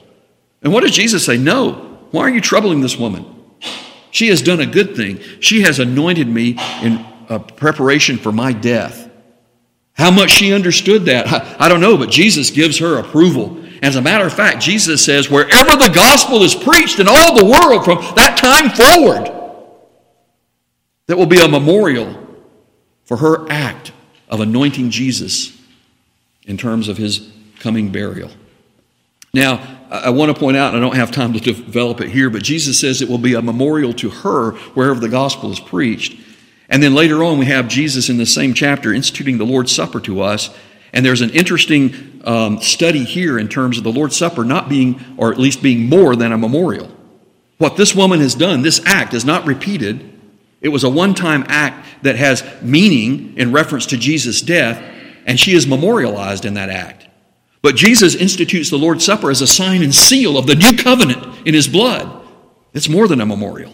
And 0.61 0.73
what 0.73 0.81
does 0.81 0.91
Jesus 0.91 1.25
say? 1.25 1.37
No. 1.37 1.73
Why 2.11 2.21
are 2.23 2.29
you 2.29 2.41
troubling 2.41 2.81
this 2.81 2.97
woman? 2.97 3.25
She 4.11 4.27
has 4.27 4.41
done 4.41 4.59
a 4.59 4.65
good 4.65 4.95
thing. 4.95 5.19
She 5.39 5.61
has 5.61 5.79
anointed 5.79 6.27
me 6.27 6.57
in 6.81 7.05
uh, 7.29 7.39
preparation 7.39 8.17
for 8.17 8.31
my 8.31 8.51
death. 8.51 9.09
How 9.93 10.11
much 10.11 10.31
she 10.31 10.53
understood 10.53 11.05
that, 11.05 11.27
I 11.61 11.69
don't 11.69 11.81
know, 11.81 11.97
but 11.97 12.09
Jesus 12.09 12.49
gives 12.49 12.79
her 12.79 12.97
approval. 12.97 13.63
As 13.81 13.95
a 13.95 14.01
matter 14.01 14.25
of 14.25 14.33
fact, 14.33 14.61
Jesus 14.61 15.03
says, 15.03 15.29
wherever 15.29 15.75
the 15.77 15.91
gospel 15.93 16.43
is 16.43 16.55
preached 16.55 16.99
in 16.99 17.07
all 17.07 17.35
the 17.35 17.45
world 17.45 17.85
from 17.85 17.99
that 18.15 18.37
time 18.37 18.69
forward, 18.69 19.31
that 21.07 21.17
will 21.17 21.25
be 21.25 21.39
a 21.39 21.47
memorial 21.47 22.17
for 23.05 23.17
her 23.17 23.51
act 23.51 23.91
of 24.31 24.39
anointing 24.39 24.89
Jesus 24.89 25.55
in 26.45 26.57
terms 26.57 26.87
of 26.87 26.97
his 26.97 27.29
coming 27.59 27.91
burial. 27.91 28.31
Now, 29.33 29.77
I 29.89 30.09
want 30.09 30.33
to 30.33 30.39
point 30.39 30.57
out, 30.57 30.73
and 30.73 30.77
I 30.77 30.87
don't 30.87 30.95
have 30.95 31.11
time 31.11 31.33
to 31.33 31.39
develop 31.39 32.01
it 32.01 32.09
here, 32.09 32.29
but 32.29 32.43
Jesus 32.43 32.79
says 32.79 33.01
it 33.01 33.09
will 33.09 33.17
be 33.17 33.33
a 33.33 33.41
memorial 33.41 33.93
to 33.93 34.09
her 34.09 34.51
wherever 34.73 34.99
the 34.99 35.09
gospel 35.09 35.51
is 35.51 35.59
preached. 35.59 36.19
And 36.69 36.81
then 36.81 36.93
later 36.93 37.23
on, 37.23 37.37
we 37.37 37.45
have 37.45 37.67
Jesus 37.67 38.09
in 38.09 38.17
the 38.17 38.25
same 38.25 38.53
chapter 38.53 38.93
instituting 38.93 39.37
the 39.37 39.45
Lord's 39.45 39.73
Supper 39.73 39.99
to 40.01 40.21
us. 40.21 40.49
And 40.93 41.05
there's 41.05 41.21
an 41.21 41.29
interesting 41.31 42.21
um, 42.25 42.61
study 42.61 43.03
here 43.03 43.37
in 43.37 43.49
terms 43.49 43.77
of 43.77 43.83
the 43.83 43.91
Lord's 43.91 44.15
Supper 44.15 44.45
not 44.45 44.69
being, 44.69 45.01
or 45.17 45.31
at 45.31 45.37
least 45.37 45.61
being 45.61 45.87
more 45.87 46.15
than 46.15 46.31
a 46.31 46.37
memorial. 46.37 46.89
What 47.57 47.75
this 47.77 47.93
woman 47.93 48.21
has 48.21 48.35
done, 48.35 48.61
this 48.61 48.81
act, 48.85 49.13
is 49.13 49.23
not 49.23 49.45
repeated. 49.45 50.10
It 50.61 50.69
was 50.69 50.83
a 50.83 50.89
one 50.89 51.13
time 51.13 51.43
act 51.47 52.03
that 52.03 52.15
has 52.15 52.43
meaning 52.61 53.37
in 53.37 53.51
reference 53.51 53.87
to 53.87 53.97
Jesus' 53.97 54.41
death, 54.41 54.81
and 55.25 55.39
she 55.39 55.53
is 55.53 55.67
memorialized 55.67 56.45
in 56.45 56.53
that 56.53 56.69
act. 56.69 57.07
But 57.61 57.75
Jesus 57.75 58.15
institutes 58.15 58.69
the 58.69 58.77
Lord's 58.77 59.05
Supper 59.05 59.29
as 59.29 59.41
a 59.41 59.47
sign 59.47 59.83
and 59.83 59.93
seal 59.93 60.37
of 60.37 60.47
the 60.47 60.55
new 60.55 60.75
covenant 60.75 61.47
in 61.47 61.53
his 61.53 61.67
blood. 61.67 62.25
It's 62.73 62.89
more 62.89 63.07
than 63.07 63.21
a 63.21 63.25
memorial. 63.25 63.73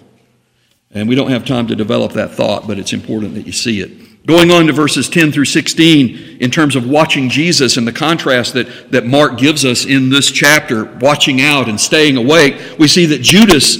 And 0.91 1.07
we 1.07 1.15
don't 1.15 1.31
have 1.31 1.45
time 1.45 1.67
to 1.67 1.75
develop 1.75 2.13
that 2.13 2.31
thought, 2.31 2.67
but 2.67 2.79
it's 2.79 2.93
important 2.93 3.35
that 3.35 3.45
you 3.45 3.51
see 3.51 3.81
it. 3.81 4.25
Going 4.25 4.51
on 4.51 4.67
to 4.67 4.73
verses 4.73 5.07
10 5.07 5.31
through 5.31 5.45
16, 5.45 6.39
in 6.41 6.51
terms 6.51 6.75
of 6.75 6.89
watching 6.89 7.29
Jesus 7.29 7.77
and 7.77 7.87
the 7.87 7.93
contrast 7.93 8.53
that, 8.53 8.91
that 8.91 9.05
Mark 9.05 9.37
gives 9.37 9.63
us 9.63 9.85
in 9.85 10.09
this 10.09 10.31
chapter, 10.31 10.83
watching 10.83 11.39
out 11.39 11.69
and 11.69 11.79
staying 11.79 12.17
awake, 12.17 12.77
we 12.77 12.89
see 12.89 13.05
that 13.05 13.21
Judas 13.21 13.77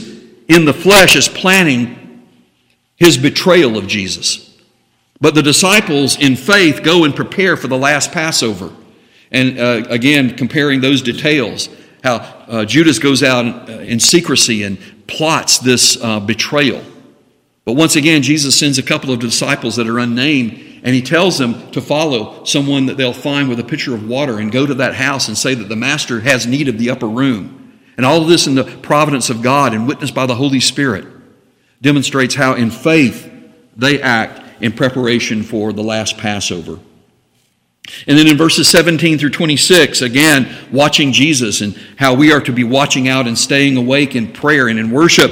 in 0.47 0.63
the 0.63 0.73
flesh 0.73 1.17
is 1.17 1.27
planning 1.27 1.96
his 2.97 3.17
betrayal 3.17 3.77
of 3.77 3.87
Jesus. 3.87 4.43
But 5.21 5.33
the 5.33 5.41
disciples 5.41 6.19
in 6.19 6.35
faith 6.35 6.83
go 6.83 7.03
and 7.03 7.15
prepare 7.15 7.55
for 7.55 7.67
the 7.67 7.77
last 7.77 8.11
Passover. 8.11 8.71
And 9.31 9.59
uh, 9.59 9.83
again, 9.89 10.35
comparing 10.35 10.81
those 10.81 11.01
details, 11.01 11.69
how 12.03 12.17
uh, 12.17 12.65
Judas 12.65 12.99
goes 12.99 13.23
out 13.23 13.69
in 13.69 13.99
secrecy 13.99 14.63
and 14.63 14.77
plots 15.07 15.59
this 15.59 16.01
uh, 16.01 16.19
betrayal. 16.19 16.83
But 17.65 17.73
once 17.73 17.95
again, 17.95 18.21
Jesus 18.21 18.57
sends 18.57 18.77
a 18.77 18.83
couple 18.83 19.11
of 19.11 19.19
disciples 19.19 19.75
that 19.75 19.87
are 19.87 19.99
unnamed, 19.99 20.53
and 20.83 20.95
he 20.95 21.01
tells 21.01 21.37
them 21.37 21.69
to 21.71 21.81
follow 21.81 22.45
someone 22.45 22.85
that 22.85 22.95
they'll 22.95 23.11
find 23.11 23.49
with 23.49 23.59
a 23.59 23.63
pitcher 23.63 23.93
of 23.93 24.07
water 24.07 24.39
and 24.39 24.51
go 24.51 24.65
to 24.65 24.75
that 24.75 24.95
house 24.95 25.27
and 25.27 25.37
say 25.37 25.53
that 25.53 25.67
the 25.67 25.75
master 25.75 26.21
has 26.21 26.47
need 26.47 26.67
of 26.67 26.77
the 26.77 26.89
upper 26.89 27.07
room. 27.07 27.79
And 27.97 28.05
all 28.05 28.21
of 28.21 28.27
this 28.29 28.47
in 28.47 28.55
the 28.55 28.63
providence 28.63 29.29
of 29.29 29.41
God 29.41 29.73
and 29.73 29.87
witnessed 29.87 30.13
by 30.13 30.27
the 30.27 30.35
Holy 30.35 30.59
Spirit 30.59 31.16
demonstrates 31.81 32.35
how, 32.35 32.53
in 32.53 32.71
faith, 32.71 33.31
they 33.75 34.01
act 34.01 34.41
in 34.61 34.71
preparation 34.71 35.43
for 35.43 35.73
the 35.73 35.83
last 35.83 36.17
Passover. 36.17 36.79
And 38.05 38.17
then 38.17 38.27
in 38.27 38.37
verses 38.37 38.67
17 38.67 39.17
through 39.17 39.29
26, 39.29 40.01
again, 40.01 40.53
watching 40.71 41.13
Jesus 41.13 41.61
and 41.61 41.77
how 41.97 42.13
we 42.13 42.33
are 42.33 42.41
to 42.41 42.51
be 42.51 42.63
watching 42.63 43.07
out 43.07 43.27
and 43.27 43.37
staying 43.37 43.77
awake 43.77 44.15
in 44.15 44.33
prayer 44.33 44.67
and 44.67 44.77
in 44.77 44.91
worship 44.91 45.31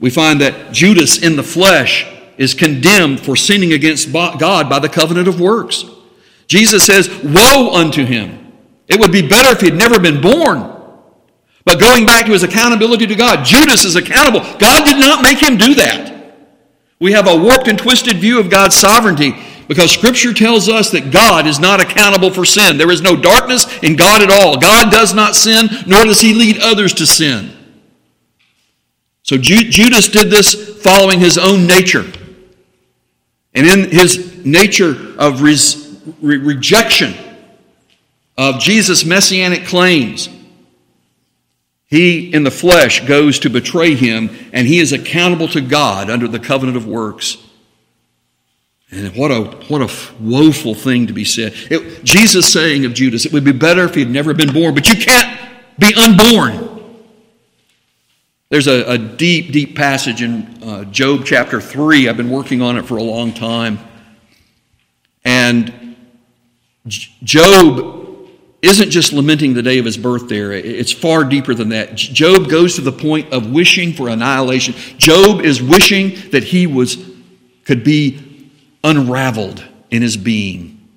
we 0.00 0.08
find 0.08 0.40
that 0.40 0.72
Judas 0.72 1.22
in 1.22 1.36
the 1.36 1.42
flesh 1.42 2.06
is 2.38 2.54
condemned 2.54 3.20
for 3.20 3.36
sinning 3.36 3.74
against 3.74 4.10
God 4.12 4.68
by 4.68 4.78
the 4.78 4.88
covenant 4.88 5.28
of 5.28 5.38
works. 5.38 5.84
Jesus 6.46 6.86
says, 6.86 7.08
Woe 7.22 7.74
unto 7.74 8.04
him! 8.04 8.52
It 8.88 8.98
would 8.98 9.12
be 9.12 9.26
better 9.26 9.50
if 9.50 9.60
he'd 9.60 9.74
never 9.74 10.00
been 10.00 10.20
born. 10.20 10.79
But 11.64 11.80
going 11.80 12.06
back 12.06 12.26
to 12.26 12.32
his 12.32 12.42
accountability 12.42 13.06
to 13.06 13.14
God, 13.14 13.44
Judas 13.44 13.84
is 13.84 13.96
accountable. 13.96 14.40
God 14.58 14.84
did 14.84 14.98
not 14.98 15.22
make 15.22 15.42
him 15.42 15.56
do 15.56 15.74
that. 15.74 16.10
We 16.98 17.12
have 17.12 17.28
a 17.28 17.36
warped 17.36 17.68
and 17.68 17.78
twisted 17.78 18.18
view 18.18 18.40
of 18.40 18.50
God's 18.50 18.76
sovereignty 18.76 19.34
because 19.68 19.90
Scripture 19.92 20.34
tells 20.34 20.68
us 20.68 20.90
that 20.90 21.12
God 21.12 21.46
is 21.46 21.60
not 21.60 21.80
accountable 21.80 22.30
for 22.30 22.44
sin. 22.44 22.76
There 22.76 22.90
is 22.90 23.02
no 23.02 23.14
darkness 23.14 23.66
in 23.82 23.96
God 23.96 24.20
at 24.20 24.30
all. 24.30 24.58
God 24.58 24.90
does 24.90 25.14
not 25.14 25.36
sin, 25.36 25.68
nor 25.86 26.04
does 26.04 26.20
he 26.20 26.34
lead 26.34 26.58
others 26.60 26.92
to 26.94 27.06
sin. 27.06 27.56
So 29.22 29.36
Judas 29.36 30.08
did 30.08 30.28
this 30.28 30.82
following 30.82 31.20
his 31.20 31.38
own 31.38 31.66
nature. 31.66 32.04
And 33.54 33.66
in 33.66 33.90
his 33.90 34.44
nature 34.44 35.14
of 35.18 35.42
res- 35.42 36.00
re- 36.20 36.38
rejection 36.38 37.14
of 38.36 38.58
Jesus' 38.58 39.04
messianic 39.04 39.66
claims, 39.66 40.28
He, 41.90 42.32
in 42.32 42.44
the 42.44 42.52
flesh, 42.52 43.04
goes 43.06 43.40
to 43.40 43.50
betray 43.50 43.96
him, 43.96 44.30
and 44.52 44.66
he 44.66 44.78
is 44.78 44.92
accountable 44.92 45.48
to 45.48 45.60
God 45.60 46.08
under 46.08 46.28
the 46.28 46.38
covenant 46.38 46.76
of 46.76 46.86
works. 46.86 47.36
And 48.92 49.14
what 49.16 49.32
a, 49.32 49.42
what 49.68 49.82
a 49.82 49.92
woeful 50.20 50.74
thing 50.74 51.08
to 51.08 51.12
be 51.12 51.24
said. 51.24 51.52
It, 51.68 52.04
Jesus 52.04 52.52
saying 52.52 52.84
of 52.84 52.94
Judas, 52.94 53.26
it 53.26 53.32
would 53.32 53.44
be 53.44 53.52
better 53.52 53.84
if 53.84 53.94
he 53.94 54.00
had 54.00 54.10
never 54.10 54.32
been 54.34 54.52
born, 54.52 54.74
but 54.74 54.88
you 54.88 55.04
can't 55.04 55.38
be 55.78 55.92
unborn. 55.96 56.68
There's 58.50 58.68
a, 58.68 58.92
a 58.92 58.98
deep, 58.98 59.52
deep 59.52 59.76
passage 59.76 60.22
in 60.22 60.62
uh, 60.62 60.84
Job 60.84 61.24
chapter 61.24 61.60
3. 61.60 62.08
I've 62.08 62.16
been 62.16 62.30
working 62.30 62.62
on 62.62 62.76
it 62.76 62.84
for 62.84 62.96
a 62.96 63.02
long 63.02 63.32
time. 63.32 63.78
And 65.24 65.96
Job 66.86 67.99
isn't 68.62 68.90
just 68.90 69.12
lamenting 69.12 69.54
the 69.54 69.62
day 69.62 69.78
of 69.78 69.84
his 69.84 69.96
birth 69.96 70.28
there, 70.28 70.52
it's 70.52 70.92
far 70.92 71.24
deeper 71.24 71.54
than 71.54 71.70
that. 71.70 71.94
Job 71.94 72.48
goes 72.48 72.74
to 72.74 72.82
the 72.82 72.92
point 72.92 73.32
of 73.32 73.50
wishing 73.50 73.92
for 73.92 74.08
annihilation. 74.08 74.74
Job 74.98 75.40
is 75.40 75.62
wishing 75.62 76.30
that 76.30 76.44
he 76.44 76.66
was, 76.66 76.96
could 77.64 77.82
be 77.82 78.50
unraveled 78.84 79.66
in 79.90 80.02
his 80.02 80.16
being. 80.16 80.88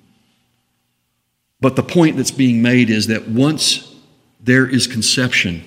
But 1.60 1.76
the 1.76 1.82
point 1.82 2.18
that's 2.18 2.30
being 2.30 2.60
made 2.60 2.90
is 2.90 3.06
that 3.06 3.28
once 3.28 3.94
there 4.40 4.68
is 4.68 4.86
conception, 4.86 5.64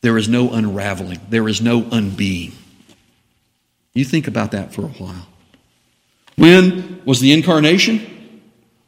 there 0.00 0.16
is 0.16 0.28
no 0.28 0.50
unraveling, 0.52 1.20
there 1.28 1.48
is 1.48 1.60
no 1.60 1.82
unbeing. 1.82 2.52
You 3.94 4.04
think 4.04 4.28
about 4.28 4.52
that 4.52 4.72
for 4.72 4.82
a 4.82 4.88
while. 4.88 5.26
When 6.36 7.02
was 7.04 7.18
the 7.18 7.32
incarnation? 7.32 8.17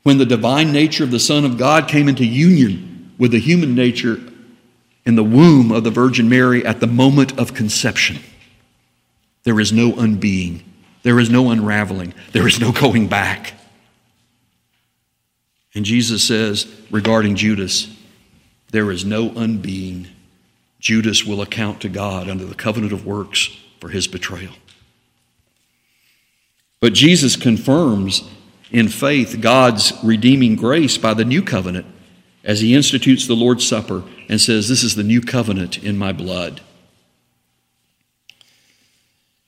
When 0.03 0.19
the 0.19 0.27
divine 0.27 0.73
nature 0.73 1.05
of 1.05 1.11
the 1.11 1.21
Son 1.21 1.45
of 1.45 1.59
God 1.59 1.89
came 1.89 2.09
into 2.09 2.25
union 2.25 3.13
with 3.19 3.33
the 3.33 3.39
human 3.39 3.75
nature 3.75 4.19
in 5.05 5.15
the 5.15 5.25
womb 5.25 5.73
of 5.73 5.85
the 5.85 5.91
Virgin 5.91 6.29
Mary 6.29 6.65
at 6.65 6.81
the 6.81 6.87
moment 6.87 7.39
of 7.39 7.55
conception. 7.55 8.19
There 9.45 9.61
is 9.61 9.73
no 9.73 9.93
unbeing, 9.93 10.63
there 11.03 11.19
is 11.19 11.31
no 11.31 11.51
unraveling, 11.51 12.15
there 12.33 12.47
is 12.47 12.61
no 12.61 12.73
going 12.73 13.09
back. 13.09 13.55
And 15.75 15.85
Jesus 15.85 16.23
says 16.23 16.67
regarding 16.91 17.37
Judas, 17.37 17.95
there 18.71 18.91
is 18.91 19.05
no 19.05 19.31
unbeing. 19.31 20.09
Judas 20.79 21.25
will 21.25 21.43
account 21.43 21.81
to 21.83 21.89
God 21.89 22.29
under 22.29 22.45
the 22.45 22.55
covenant 22.55 22.93
of 22.93 23.07
works 23.07 23.49
for 23.81 23.91
his 23.91 24.07
betrayal. 24.07 24.55
But 26.81 26.95
Jesus 26.95 27.37
confirms 27.37 28.29
in 28.71 28.89
faith 28.89 29.41
God's 29.41 29.93
redeeming 30.03 30.57
grace 30.57 30.97
by 30.99 31.15
the 31.15 31.25
new 31.25 31.43
covenant 31.43 31.87
as 32.45 32.61
he 32.61 32.75
institutes 32.75 33.27
the 33.27 33.35
Lord's 33.35 33.67
Supper 33.67 34.03
and 34.29 34.41
says, 34.41 34.69
This 34.69 34.83
is 34.83 34.95
the 34.95 35.03
new 35.03 35.21
covenant 35.21 35.83
in 35.83 35.97
my 35.97 36.13
blood. 36.13 36.61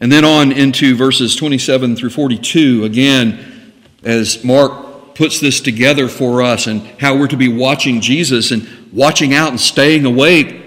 And 0.01 0.11
then 0.11 0.25
on 0.25 0.51
into 0.51 0.97
verses 0.97 1.37
27 1.37 1.95
through 1.95 2.11
42, 2.11 2.85
again, 2.85 3.73
as 4.03 4.43
Mark 4.43 5.15
puts 5.15 5.39
this 5.39 5.61
together 5.61 6.09
for 6.09 6.43
us 6.43 6.67
and 6.67 6.83
how 7.01 7.17
we're 7.17 7.29
to 7.29 7.37
be 7.37 7.49
watching 7.49 8.01
Jesus 8.01 8.51
and 8.51 8.67
watching 8.93 9.33
out 9.33 9.51
and 9.51 9.61
staying 9.61 10.05
awake, 10.05 10.61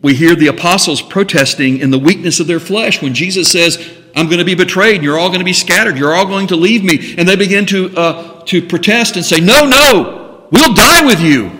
we 0.00 0.14
hear 0.14 0.34
the 0.34 0.48
apostles 0.48 1.02
protesting 1.02 1.78
in 1.78 1.90
the 1.90 1.98
weakness 1.98 2.40
of 2.40 2.46
their 2.46 2.60
flesh 2.60 3.00
when 3.00 3.14
Jesus 3.14 3.50
says, 3.50 3.76
I'm 4.18 4.26
going 4.26 4.40
to 4.40 4.44
be 4.44 4.56
betrayed. 4.56 5.04
You're 5.04 5.16
all 5.16 5.28
going 5.28 5.38
to 5.38 5.44
be 5.44 5.52
scattered. 5.52 5.96
You're 5.96 6.12
all 6.12 6.26
going 6.26 6.48
to 6.48 6.56
leave 6.56 6.82
me. 6.82 7.14
And 7.16 7.28
they 7.28 7.36
begin 7.36 7.66
to, 7.66 7.96
uh, 7.96 8.42
to 8.46 8.66
protest 8.66 9.14
and 9.14 9.24
say, 9.24 9.38
No, 9.38 9.64
no, 9.64 10.48
we'll 10.50 10.74
die 10.74 11.06
with 11.06 11.20
you. 11.20 11.52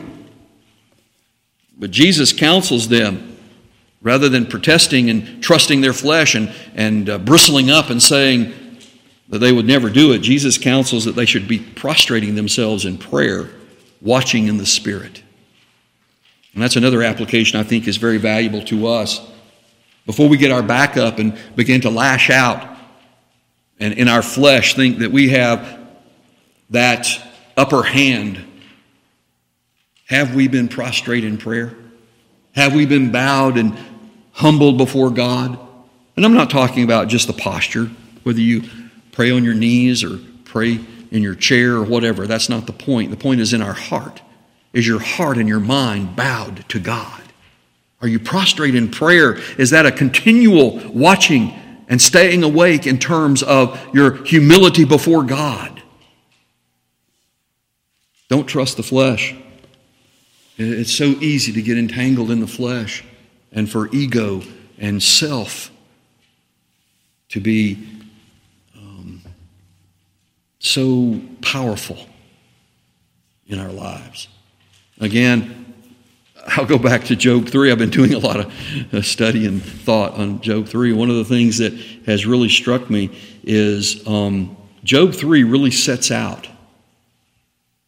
But 1.79 1.93
Jesus 1.93 2.33
counsels 2.33 2.89
them 2.89 3.37
rather 4.03 4.29
than 4.29 4.45
protesting 4.45 5.09
and 5.09 5.41
trusting 5.41 5.83
their 5.83 5.93
flesh 5.93 6.35
and, 6.35 6.53
and 6.75 7.09
uh, 7.09 7.19
bristling 7.19 7.71
up 7.71 7.91
and 7.91 8.03
saying 8.03 8.53
that 9.29 9.39
they 9.39 9.53
would 9.53 9.67
never 9.67 9.89
do 9.89 10.13
it. 10.13 10.19
Jesus 10.19 10.59
counsels 10.59 11.05
that 11.05 11.15
they 11.15 11.27
should 11.27 11.47
be 11.47 11.61
prostrating 11.61 12.35
themselves 12.35 12.85
in 12.85 12.99
prayer, 12.99 13.51
watching 14.03 14.49
in 14.49 14.57
the 14.57 14.67
Spirit. 14.67 15.23
And 16.55 16.63
that's 16.63 16.75
another 16.75 17.05
application 17.05 17.61
I 17.61 17.63
think 17.63 17.87
is 17.87 17.99
very 17.99 18.19
valuable 18.19 18.65
to 18.65 18.89
us 18.89 19.25
before 20.09 20.27
we 20.27 20.39
get 20.39 20.51
our 20.51 20.63
back 20.63 20.97
up 20.97 21.19
and 21.19 21.39
begin 21.55 21.83
to 21.83 21.91
lash 21.91 22.31
out 22.31 22.79
and 23.79 23.93
in 23.93 24.09
our 24.09 24.23
flesh 24.23 24.75
think 24.75 25.01
that 25.01 25.13
we 25.13 25.29
have 25.29 25.79
that 26.71 27.07
upper 27.59 27.83
hand, 27.83 28.43
have 30.07 30.35
we 30.35 30.49
been 30.49 30.69
prostrate 30.69 31.25
in 31.25 31.37
prayer? 31.37 31.77
Have 32.53 32.75
we 32.75 32.87
been 32.87 33.13
bowed 33.13 33.59
and 33.59 33.77
humbled 34.33 34.79
before 34.79 35.11
God? 35.11 35.59
And 36.17 36.25
I'm 36.25 36.33
not 36.33 36.49
talking 36.49 36.85
about 36.85 37.09
just 37.09 37.27
the 37.27 37.35
posture, 37.35 37.91
whether 38.23 38.41
you 38.41 38.65
pray 39.13 39.31
on 39.31 39.45
your 39.45 39.53
knees 39.53 40.03
or 40.03 40.19
pray 40.45 40.81
in 41.11 41.23
your 41.23 41.35
chair 41.35 41.75
or 41.75 41.85
whatever. 41.85 42.27
That's 42.27 42.49
not 42.49 42.67
the 42.67 42.73
point. 42.73 43.11
The 43.11 43.19
point 43.19 43.43
is 43.43 43.53
in 43.53 43.61
our 43.61 43.75
heart. 43.75 44.23
Is 44.73 44.87
your 44.87 45.01
heart 45.01 45.37
and 45.37 45.51
your 45.51 45.61
mind 45.61 46.17
bowed 46.17 46.67
to 46.71 46.81
God? 46.81 47.18
Are 48.01 48.09
you 48.09 48.21
prostrate 48.21 48.75
in 48.75 48.91
prayer? 48.91 49.39
Is 49.59 49.71
that 49.71 49.87
a 49.87 49.93
continual 49.93 50.79
watching 50.91 51.53
and 51.89 52.01
staying 52.01 52.45
awake 52.45 52.87
in 52.87 52.99
terms 52.99 53.43
of 53.43 53.79
your 53.93 54.23
humility 54.25 54.85
before 54.85 55.25
God? 55.25 55.83
Don't 58.29 58.47
trust 58.47 58.77
the 58.77 58.83
flesh. 58.83 59.35
It's 60.59 60.93
so 60.93 61.05
easy 61.05 61.53
to 61.53 61.63
get 61.63 61.79
entangled 61.79 62.31
in 62.31 62.41
the 62.41 62.47
flesh 62.47 63.05
and 63.53 63.71
for 63.71 63.89
ego 63.95 64.43
and 64.79 65.03
self 65.03 65.71
to 67.31 67.41
be 67.41 67.79
um, 68.77 69.23
so 70.59 71.21
powerful 71.43 71.99
in 73.47 73.59
our 73.59 73.71
lives. 73.71 74.29
Again, 75.01 75.68
I'll 76.57 76.67
go 76.67 76.79
back 76.79 77.05
to 77.05 77.17
Job 77.17 77.49
3. 77.49 77.71
I've 77.71 77.79
been 77.79 77.91
doing 77.91 78.15
a 78.15 78.19
lot 78.19 78.41
of 78.41 78.95
uh, 78.95 79.03
study 79.03 79.47
and 79.47 79.63
thought 79.63 80.15
on 80.15 80.41
Job 80.41 80.67
3. 80.67 80.93
One 80.93 81.11
of 81.11 81.17
the 81.17 81.25
things 81.25 81.59
that 81.59 81.73
has 82.07 82.27
really 82.27 82.49
struck 82.49 82.89
me 82.89 83.11
is 83.43 84.07
um, 84.07 84.57
Job 84.83 85.15
3 85.15 85.45
really 85.45 85.71
sets 85.71 86.11
out 86.11 86.49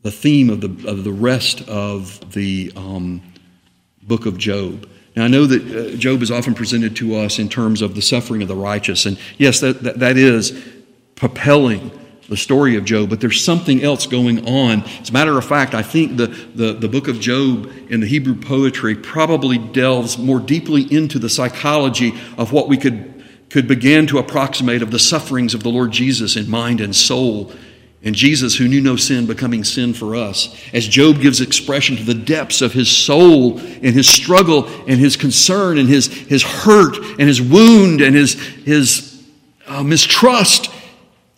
the 0.03 0.11
theme 0.11 0.51
of 0.51 0.61
the, 0.61 0.89
of 0.89 1.05
the 1.05 1.13
rest 1.13 1.67
of 1.69 2.33
the 2.33 2.73
um, 2.77 3.23
book 4.03 4.27
of 4.27 4.37
Job. 4.37 4.89
Now, 5.17 5.25
I 5.25 5.29
know 5.29 5.47
that 5.47 5.95
uh, 5.95 5.97
Job 5.97 6.23
is 6.23 6.31
often 6.31 6.55
presented 6.55 6.97
to 6.97 7.17
us 7.17 7.39
in 7.39 7.49
terms 7.49 7.83
of 7.83 7.95
the 7.95 8.03
suffering 8.03 8.43
of 8.43 8.49
the 8.49 8.57
righteous, 8.57 9.07
and 9.07 9.19
yes, 9.39 9.61
that, 9.61 9.83
that, 9.83 9.99
that 9.99 10.17
is 10.17 10.53
propelling 11.17 11.91
the 12.31 12.37
story 12.37 12.77
of 12.77 12.85
Job, 12.85 13.11
but 13.11 13.21
there's 13.21 13.43
something 13.43 13.83
else 13.83 14.07
going 14.07 14.47
on. 14.47 14.85
As 15.01 15.11
a 15.11 15.13
matter 15.13 15.37
of 15.37 15.45
fact, 15.45 15.75
I 15.75 15.83
think 15.83 16.17
the, 16.17 16.29
the, 16.29 16.73
the 16.75 16.89
book 16.89 17.09
of 17.09 17.19
Job 17.19 17.69
in 17.89 17.99
the 17.99 18.07
Hebrew 18.07 18.37
poetry 18.37 18.95
probably 18.95 19.59
delves 19.59 20.17
more 20.17 20.39
deeply 20.39 20.83
into 20.95 21.19
the 21.19 21.29
psychology 21.29 22.15
of 22.39 22.53
what 22.53 22.69
we 22.69 22.77
could, 22.77 23.25
could 23.51 23.67
begin 23.67 24.07
to 24.07 24.19
approximate 24.19 24.81
of 24.81 24.93
the 24.93 24.99
sufferings 25.01 25.55
of 25.55 25.65
the 25.65 25.71
Lord 25.71 25.91
Jesus 25.91 26.37
in 26.37 26.49
mind 26.49 26.81
and 26.81 26.95
soul. 26.95 27.53
And 28.05 28.15
Jesus, 28.15 28.57
who 28.57 28.69
knew 28.69 28.81
no 28.81 28.95
sin, 28.95 29.27
becoming 29.27 29.65
sin 29.65 29.93
for 29.93 30.15
us. 30.15 30.57
As 30.73 30.87
Job 30.87 31.21
gives 31.21 31.41
expression 31.41 31.97
to 31.97 32.05
the 32.05 32.15
depths 32.15 32.63
of 32.63 32.73
his 32.73 32.89
soul 32.89 33.59
and 33.59 33.93
his 33.93 34.09
struggle 34.09 34.69
and 34.87 35.01
his 35.01 35.17
concern 35.17 35.79
and 35.79 35.89
his, 35.89 36.07
his 36.07 36.45
hurt 36.45 36.97
and 36.97 37.23
his 37.23 37.43
wound 37.43 38.01
and 38.01 38.15
his, 38.15 38.35
his 38.35 39.21
uh, 39.67 39.83
mistrust 39.83 40.71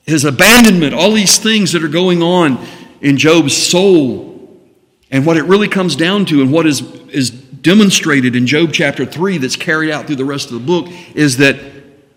his 0.06 0.24
abandonment, 0.24 0.94
all 0.94 1.12
these 1.12 1.38
things 1.38 1.72
that 1.72 1.84
are 1.84 1.88
going 1.88 2.22
on 2.22 2.64
in 3.00 3.16
Job's 3.16 3.56
soul. 3.56 4.30
And 5.10 5.26
what 5.26 5.36
it 5.36 5.44
really 5.44 5.68
comes 5.68 5.94
down 5.94 6.24
to, 6.26 6.40
and 6.40 6.52
what 6.52 6.66
is, 6.66 6.80
is 7.08 7.30
demonstrated 7.30 8.34
in 8.34 8.46
Job 8.46 8.72
chapter 8.72 9.04
3 9.04 9.38
that's 9.38 9.56
carried 9.56 9.90
out 9.90 10.06
through 10.06 10.16
the 10.16 10.24
rest 10.24 10.50
of 10.50 10.54
the 10.54 10.66
book, 10.66 10.86
is 11.14 11.36
that 11.36 11.56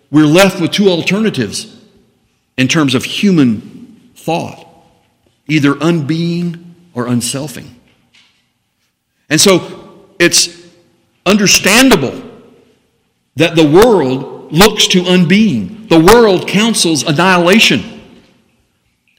we're 0.10 0.26
left 0.26 0.62
with 0.62 0.72
two 0.72 0.90
alternatives 0.90 1.84
in 2.58 2.68
terms 2.68 2.96
of 2.96 3.04
human 3.04 4.12
thought 4.16 4.64
either 5.48 5.74
unbeing 5.76 6.74
or 6.96 7.06
unselfing. 7.06 7.70
And 9.30 9.40
so 9.40 10.08
it's 10.18 10.66
understandable 11.24 12.24
that 13.36 13.56
the 13.56 13.68
world 13.68 14.52
looks 14.52 14.88
to 14.88 15.02
unbeing 15.04 15.75
the 15.90 16.00
world 16.00 16.48
counsels 16.48 17.04
annihilation. 17.04 17.96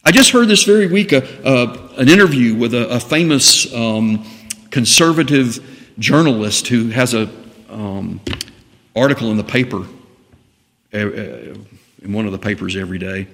I 0.05 0.13
just 0.13 0.31
heard 0.31 0.49
this 0.49 0.65
very 0.65 0.87
week 0.87 1.13
a, 1.13 1.23
a, 1.45 2.01
an 2.01 2.09
interview 2.09 2.55
with 2.55 2.75
a, 2.75 2.89
a 2.89 3.01
famous 3.01 3.73
um, 3.75 4.25
conservative 4.71 5.93
journalist 5.99 6.69
who 6.69 6.91
has 6.91 7.15
a 7.15 7.29
um, 7.69 8.21
article 8.95 9.31
in 9.31 9.37
the 9.37 9.45
paper, 9.45 9.85
uh, 10.95 10.97
uh, 10.97 11.55
in 12.03 12.13
one 12.13 12.27
of 12.27 12.33
the 12.33 12.39
papers 12.39 12.77
every 12.77 12.99
day. 12.99 13.27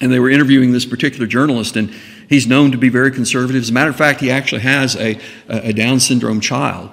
And 0.00 0.12
they 0.12 0.18
were 0.18 0.30
interviewing 0.30 0.72
this 0.72 0.84
particular 0.84 1.26
journalist, 1.26 1.76
and 1.76 1.94
he's 2.28 2.46
known 2.46 2.72
to 2.72 2.78
be 2.78 2.88
very 2.88 3.12
conservative. 3.12 3.62
As 3.62 3.70
a 3.70 3.72
matter 3.72 3.90
of 3.90 3.96
fact, 3.96 4.20
he 4.20 4.30
actually 4.30 4.62
has 4.62 4.96
a, 4.96 5.18
a 5.48 5.72
Down 5.72 6.00
syndrome 6.00 6.40
child. 6.40 6.90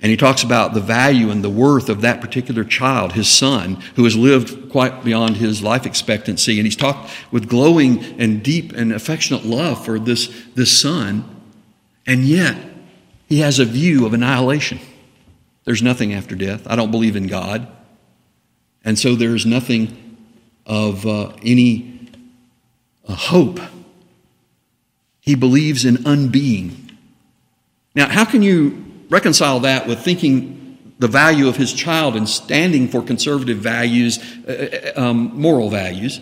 And 0.00 0.10
he 0.10 0.16
talks 0.16 0.44
about 0.44 0.74
the 0.74 0.80
value 0.80 1.30
and 1.30 1.42
the 1.42 1.50
worth 1.50 1.88
of 1.88 2.02
that 2.02 2.20
particular 2.20 2.62
child, 2.62 3.12
his 3.12 3.28
son, 3.28 3.82
who 3.96 4.04
has 4.04 4.14
lived 4.16 4.70
quite 4.70 5.02
beyond 5.02 5.36
his 5.36 5.60
life 5.60 5.86
expectancy. 5.86 6.58
And 6.58 6.66
he's 6.66 6.76
talked 6.76 7.10
with 7.32 7.48
glowing 7.48 8.04
and 8.20 8.42
deep 8.42 8.72
and 8.72 8.92
affectionate 8.92 9.44
love 9.44 9.84
for 9.84 9.98
this, 9.98 10.32
this 10.54 10.80
son. 10.80 11.24
And 12.06 12.24
yet, 12.24 12.56
he 13.28 13.40
has 13.40 13.58
a 13.58 13.64
view 13.64 14.06
of 14.06 14.14
annihilation. 14.14 14.78
There's 15.64 15.82
nothing 15.82 16.14
after 16.14 16.36
death. 16.36 16.66
I 16.66 16.76
don't 16.76 16.92
believe 16.92 17.16
in 17.16 17.26
God. 17.26 17.66
And 18.84 18.96
so 18.98 19.16
there's 19.16 19.44
nothing 19.44 20.16
of 20.64 21.06
uh, 21.06 21.32
any 21.42 22.08
uh, 23.06 23.14
hope. 23.14 23.58
He 25.20 25.34
believes 25.34 25.84
in 25.84 25.96
unbeing. 25.96 26.94
Now, 27.94 28.08
how 28.08 28.24
can 28.24 28.42
you 28.42 28.84
reconcile 29.08 29.60
that 29.60 29.86
with 29.86 30.00
thinking 30.00 30.94
the 30.98 31.08
value 31.08 31.48
of 31.48 31.56
his 31.56 31.72
child 31.72 32.16
and 32.16 32.28
standing 32.28 32.88
for 32.88 33.02
conservative 33.02 33.58
values, 33.58 34.18
uh, 34.46 34.92
uh, 34.96 35.00
um, 35.00 35.40
moral 35.40 35.70
values, 35.70 36.20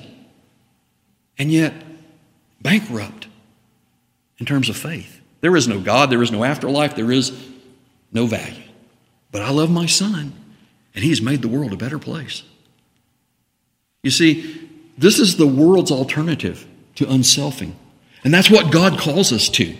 and 1.39 1.51
yet 1.51 1.73
bankrupt 2.61 3.27
in 4.39 4.47
terms 4.47 4.69
of 4.69 4.77
faith. 4.77 5.21
There 5.41 5.57
is 5.57 5.69
no 5.69 5.81
God, 5.81 6.11
there 6.11 6.23
is 6.23 6.31
no 6.31 6.45
afterlife, 6.45 6.95
there 6.95 7.13
is 7.13 7.33
no 8.13 8.27
value. 8.27 8.63
But 9.33 9.43
I 9.43 9.51
love 9.51 9.71
my 9.71 9.87
son, 9.87 10.33
and 10.95 11.05
he's 11.05 11.23
made 11.23 11.43
the 11.43 11.49
world 11.49 11.73
a 11.73 11.77
better 11.77 11.99
place. 11.99 12.43
You 14.03 14.11
see, 14.11 14.69
this 14.97 15.19
is 15.19 15.37
the 15.37 15.47
world's 15.47 15.91
alternative 15.91 16.67
to 16.97 17.07
unselfing. 17.07 17.77
And 18.25 18.33
that's 18.33 18.51
what 18.51 18.73
God 18.73 18.99
calls 18.99 19.33
us 19.33 19.49
to. 19.51 19.77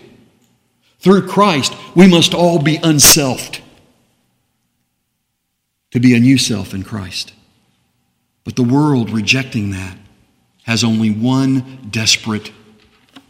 Through 0.99 1.27
Christ, 1.27 1.75
we 1.95 2.07
must 2.07 2.33
all 2.33 2.61
be 2.61 2.77
unselfed 2.77 3.61
to 5.91 5.99
be 5.99 6.15
a 6.15 6.19
new 6.19 6.37
self 6.37 6.73
in 6.73 6.83
Christ. 6.83 7.33
But 8.43 8.55
the 8.55 8.63
world 8.63 9.09
rejecting 9.09 9.71
that 9.71 9.97
has 10.63 10.83
only 10.83 11.11
one 11.11 11.87
desperate 11.89 12.51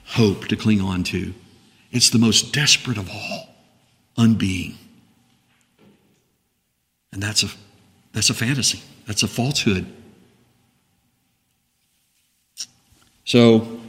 hope 0.06 0.48
to 0.48 0.56
cling 0.56 0.82
on 0.82 1.04
to. 1.04 1.34
It's 1.92 2.10
the 2.10 2.20
most 2.20 2.54
desperate 2.54 2.98
of 2.98 3.10
all 3.10 3.50
unbeing. 4.18 4.76
And 7.12 7.22
that's 7.22 7.44
a, 7.44 7.48
that's 8.14 8.30
a 8.30 8.34
fantasy, 8.34 8.82
that's 9.06 9.24
a 9.24 9.28
falsehood. 9.28 9.86
So, 13.26 13.80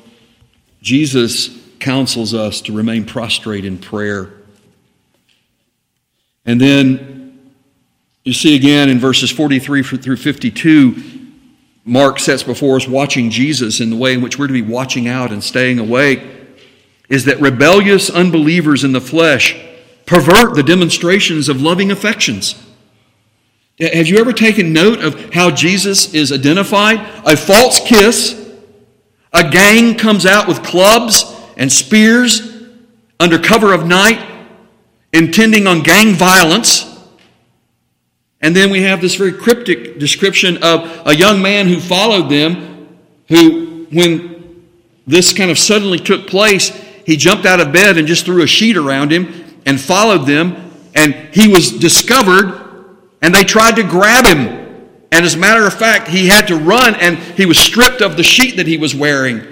Jesus 0.83 1.49
counsels 1.81 2.35
us 2.35 2.61
to 2.63 2.73
remain 2.73 3.05
prostrate 3.05 3.65
in 3.65 3.79
prayer. 3.79 4.31
And 6.45 6.61
then 6.61 7.53
you 8.25 8.33
see 8.33 8.57
again 8.57 8.89
in 8.89 8.99
verses 8.99 9.31
43 9.31 9.83
through 9.83 10.17
52, 10.17 11.19
Mark 11.85 12.19
sets 12.19 12.43
before 12.43 12.77
us 12.77 12.87
watching 12.87 13.31
Jesus 13.31 13.81
in 13.81 13.91
the 13.91 13.97
way 13.97 14.13
in 14.13 14.21
which 14.21 14.39
we're 14.39 14.47
to 14.47 14.53
be 14.53 14.63
watching 14.63 15.09
out 15.09 15.33
and 15.33 15.43
staying 15.43 15.79
awake 15.79 16.23
is 17.09 17.25
that 17.25 17.41
rebellious 17.41 18.11
unbelievers 18.11 18.85
in 18.85 18.93
the 18.93 19.01
flesh 19.01 19.57
pervert 20.05 20.55
the 20.55 20.63
demonstrations 20.63 21.49
of 21.49 21.63
loving 21.63 21.91
affections. 21.91 22.63
Have 23.81 24.09
you 24.09 24.19
ever 24.19 24.33
taken 24.33 24.73
note 24.73 25.01
of 25.01 25.33
how 25.33 25.51
Jesus 25.51 26.13
is 26.13 26.33
identified? 26.33 26.99
A 27.25 27.37
false 27.37 27.81
kiss, 27.81 28.51
a 29.33 29.49
gang 29.49 29.97
comes 29.97 30.27
out 30.27 30.49
with 30.49 30.63
clubs 30.63 31.25
and 31.59 31.71
spears 31.71 32.41
under 33.21 33.39
cover 33.39 33.75
of 33.75 33.87
night, 33.87 34.25
intending 35.13 35.67
on 35.67 35.83
gang 35.83 36.15
violence. 36.15 36.85
And 38.41 38.55
then 38.55 38.71
we 38.71 38.83
have 38.83 39.01
this 39.01 39.17
very 39.17 39.33
cryptic 39.33 39.99
description 39.99 40.63
of 40.63 41.07
a 41.07 41.15
young 41.15 41.43
man 41.43 41.67
who 41.67 41.81
followed 41.81 42.31
them, 42.31 42.97
who, 43.29 43.87
when 43.91 44.65
this 45.07 45.33
kind 45.33 45.51
of 45.51 45.59
suddenly 45.59 45.99
took 45.99 46.29
place, 46.29 46.71
he 47.05 47.17
jumped 47.17 47.47
out 47.47 47.59
of 47.59 47.73
bed 47.73 47.99
and 47.99 48.07
just 48.07 48.25
threw 48.25 48.43
a 48.43 48.47
sheet 48.47 48.77
around 48.77 49.11
him 49.11 49.57
and 49.67 49.81
followed 49.81 50.27
them. 50.27 50.71
And 50.95 51.15
he 51.33 51.49
was 51.49 51.73
discovered, 51.73 52.97
and 53.21 53.35
they 53.35 53.43
tried 53.45 53.77
to 53.77 53.83
grab 53.83 54.27
him. 54.27 54.39
And 55.11 55.25
as 55.25 55.35
a 55.35 55.39
matter 55.39 55.67
of 55.67 55.75
fact, 55.75 56.09
he 56.09 56.29
had 56.29 56.47
to 56.49 56.57
run, 56.57 56.95
and 56.97 57.19
he 57.19 57.47
was 57.47 57.59
stripped 57.59 58.03
of 58.03 58.17
the 58.17 58.23
sheet 58.23 58.57
that 58.57 58.67
he 58.67 58.77
was 58.77 58.95
wearing. 58.95 59.43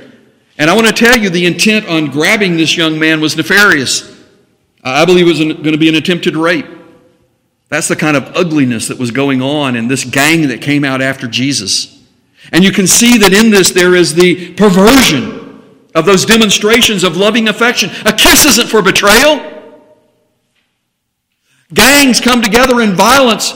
And 0.58 0.70
I 0.70 0.74
want 0.74 0.86
to 0.86 0.92
tell 0.92 1.16
you 1.16 1.28
the 1.28 1.46
intent 1.46 1.86
on 1.86 2.10
grabbing 2.10 2.56
this 2.56 2.76
young 2.76 2.98
man 2.98 3.20
was 3.20 3.36
nefarious. 3.36 4.14
I 4.82 5.04
believe 5.04 5.26
it 5.26 5.30
was 5.30 5.38
going 5.38 5.72
to 5.72 5.78
be 5.78 5.88
an 5.88 5.96
attempted 5.96 6.36
rape. 6.36 6.66
That's 7.68 7.88
the 7.88 7.96
kind 7.96 8.16
of 8.16 8.36
ugliness 8.36 8.88
that 8.88 8.98
was 8.98 9.10
going 9.10 9.42
on 9.42 9.74
in 9.74 9.88
this 9.88 10.04
gang 10.04 10.48
that 10.48 10.62
came 10.62 10.84
out 10.84 11.02
after 11.02 11.26
Jesus. 11.26 11.92
And 12.52 12.62
you 12.62 12.70
can 12.70 12.86
see 12.86 13.18
that 13.18 13.32
in 13.32 13.50
this 13.50 13.72
there 13.72 13.94
is 13.94 14.14
the 14.14 14.54
perversion 14.54 15.62
of 15.94 16.06
those 16.06 16.24
demonstrations 16.24 17.02
of 17.02 17.16
loving 17.16 17.48
affection. 17.48 17.90
A 18.06 18.12
kiss 18.12 18.44
isn't 18.44 18.68
for 18.68 18.82
betrayal. 18.82 19.54
Gangs 21.74 22.20
come 22.20 22.42
together 22.42 22.80
in 22.80 22.92
violence 22.94 23.54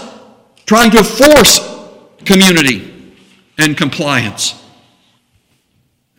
trying 0.66 0.90
to 0.90 1.04
force 1.04 1.60
community 2.24 3.14
and 3.58 3.76
compliance. 3.76 4.59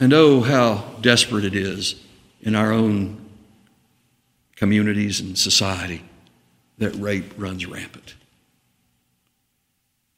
And 0.01 0.13
oh, 0.13 0.41
how 0.41 0.83
desperate 0.99 1.45
it 1.45 1.55
is 1.55 1.93
in 2.41 2.55
our 2.55 2.73
own 2.73 3.23
communities 4.55 5.19
and 5.19 5.37
society 5.37 6.03
that 6.79 6.95
rape 6.95 7.31
runs 7.37 7.67
rampant. 7.67 8.15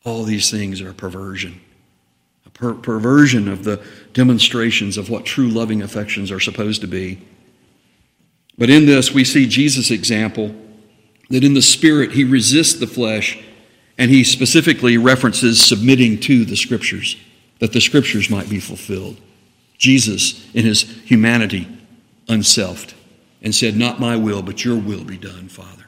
All 0.05 0.23
these 0.23 0.49
things 0.49 0.79
are 0.79 0.91
a 0.91 0.93
perversion, 0.93 1.59
a 2.45 2.49
per- 2.49 2.75
perversion 2.75 3.49
of 3.49 3.65
the 3.65 3.85
demonstrations 4.13 4.97
of 4.97 5.09
what 5.09 5.25
true 5.25 5.49
loving 5.49 5.81
affections 5.81 6.31
are 6.31 6.39
supposed 6.39 6.79
to 6.79 6.87
be. 6.87 7.21
But 8.57 8.69
in 8.69 8.85
this, 8.85 9.13
we 9.13 9.25
see 9.25 9.45
Jesus' 9.45 9.91
example 9.91 10.55
that 11.29 11.43
in 11.43 11.55
the 11.55 11.61
Spirit, 11.61 12.13
he 12.13 12.23
resists 12.23 12.79
the 12.79 12.87
flesh, 12.87 13.43
and 13.97 14.09
he 14.09 14.23
specifically 14.23 14.97
references 14.97 15.61
submitting 15.61 16.21
to 16.21 16.45
the 16.45 16.55
Scriptures, 16.55 17.17
that 17.59 17.73
the 17.73 17.81
Scriptures 17.81 18.29
might 18.29 18.49
be 18.49 18.61
fulfilled. 18.61 19.19
Jesus, 19.83 20.49
in 20.55 20.63
his 20.63 20.83
humanity, 21.03 21.67
unselfed 22.29 22.95
and 23.41 23.53
said, 23.53 23.75
Not 23.75 23.99
my 23.99 24.15
will, 24.15 24.41
but 24.41 24.63
your 24.63 24.77
will 24.77 25.03
be 25.03 25.17
done, 25.17 25.49
Father. 25.49 25.83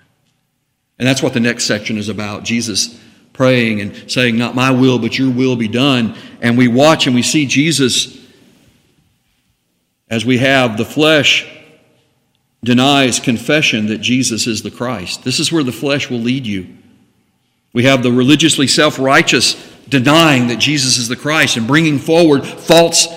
And 1.00 1.08
that's 1.08 1.24
what 1.24 1.34
the 1.34 1.40
next 1.40 1.64
section 1.64 1.98
is 1.98 2.10
about 2.10 2.44
Jesus 2.44 3.00
praying 3.32 3.80
and 3.80 4.12
saying, 4.12 4.38
Not 4.38 4.54
my 4.54 4.70
will, 4.70 5.00
but 5.00 5.18
your 5.18 5.32
will 5.32 5.56
be 5.56 5.70
done. 5.70 6.14
And 6.42 6.58
we 6.58 6.68
watch 6.68 7.08
and 7.08 7.16
we 7.16 7.22
see 7.22 7.46
Jesus 7.46 8.20
as 10.10 10.26
we 10.26 10.40
have 10.40 10.76
the 10.76 10.84
flesh 10.84 11.50
denies 12.66 13.22
confession 13.22 13.88
that 13.88 14.00
Jesus 14.00 14.46
is 14.46 14.62
the 14.62 14.72
Christ. 14.72 15.24
This 15.24 15.40
is 15.40 15.54
where 15.54 15.64
the 15.64 15.72
flesh 15.72 16.10
will 16.10 16.20
lead 16.20 16.46
you. 16.46 16.68
We 17.72 17.86
have 17.86 18.04
the 18.04 18.12
religiously 18.12 18.68
self 18.68 19.00
righteous 19.00 19.54
denying 19.88 20.48
that 20.48 20.60
Jesus 20.60 20.98
is 20.98 21.08
the 21.08 21.16
Christ 21.16 21.56
and 21.56 21.66
bringing 21.66 21.98
forward 21.98 22.46
false 22.46 23.08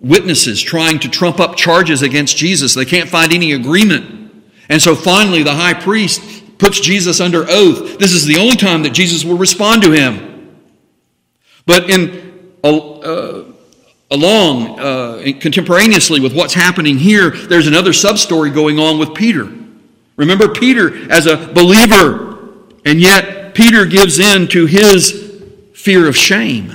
witnesses 0.00 0.60
trying 0.60 0.98
to 1.00 1.08
trump 1.08 1.40
up 1.40 1.56
charges 1.56 2.02
against 2.02 2.36
Jesus. 2.36 2.74
They 2.74 2.84
can't 2.84 3.08
find 3.08 3.32
any 3.32 3.52
agreement. 3.52 4.32
And 4.68 4.80
so 4.80 4.94
finally, 4.94 5.42
the 5.42 5.54
high 5.54 5.74
priest 5.74 6.58
puts 6.58 6.80
Jesus 6.80 7.20
under 7.20 7.44
oath. 7.48 7.98
This 7.98 8.12
is 8.12 8.26
the 8.26 8.38
only 8.38 8.56
time 8.56 8.82
that 8.82 8.92
Jesus 8.92 9.24
will 9.24 9.36
respond 9.36 9.82
to 9.82 9.92
him. 9.92 10.58
But 11.66 11.90
in 11.90 12.24
uh, 12.62 13.44
along 14.10 14.78
uh, 14.78 15.22
contemporaneously 15.40 16.20
with 16.20 16.34
what's 16.34 16.54
happening 16.54 16.98
here, 16.98 17.30
there's 17.30 17.66
another 17.66 17.92
sub 17.92 18.18
story 18.18 18.50
going 18.50 18.78
on 18.78 18.98
with 18.98 19.14
Peter. 19.14 19.52
Remember 20.16 20.48
Peter 20.48 21.10
as 21.10 21.26
a 21.26 21.36
believer, 21.36 22.38
and 22.84 23.00
yet 23.00 23.54
Peter 23.54 23.84
gives 23.84 24.18
in 24.18 24.48
to 24.48 24.66
his 24.66 25.42
fear 25.74 26.08
of 26.08 26.16
shame. 26.16 26.72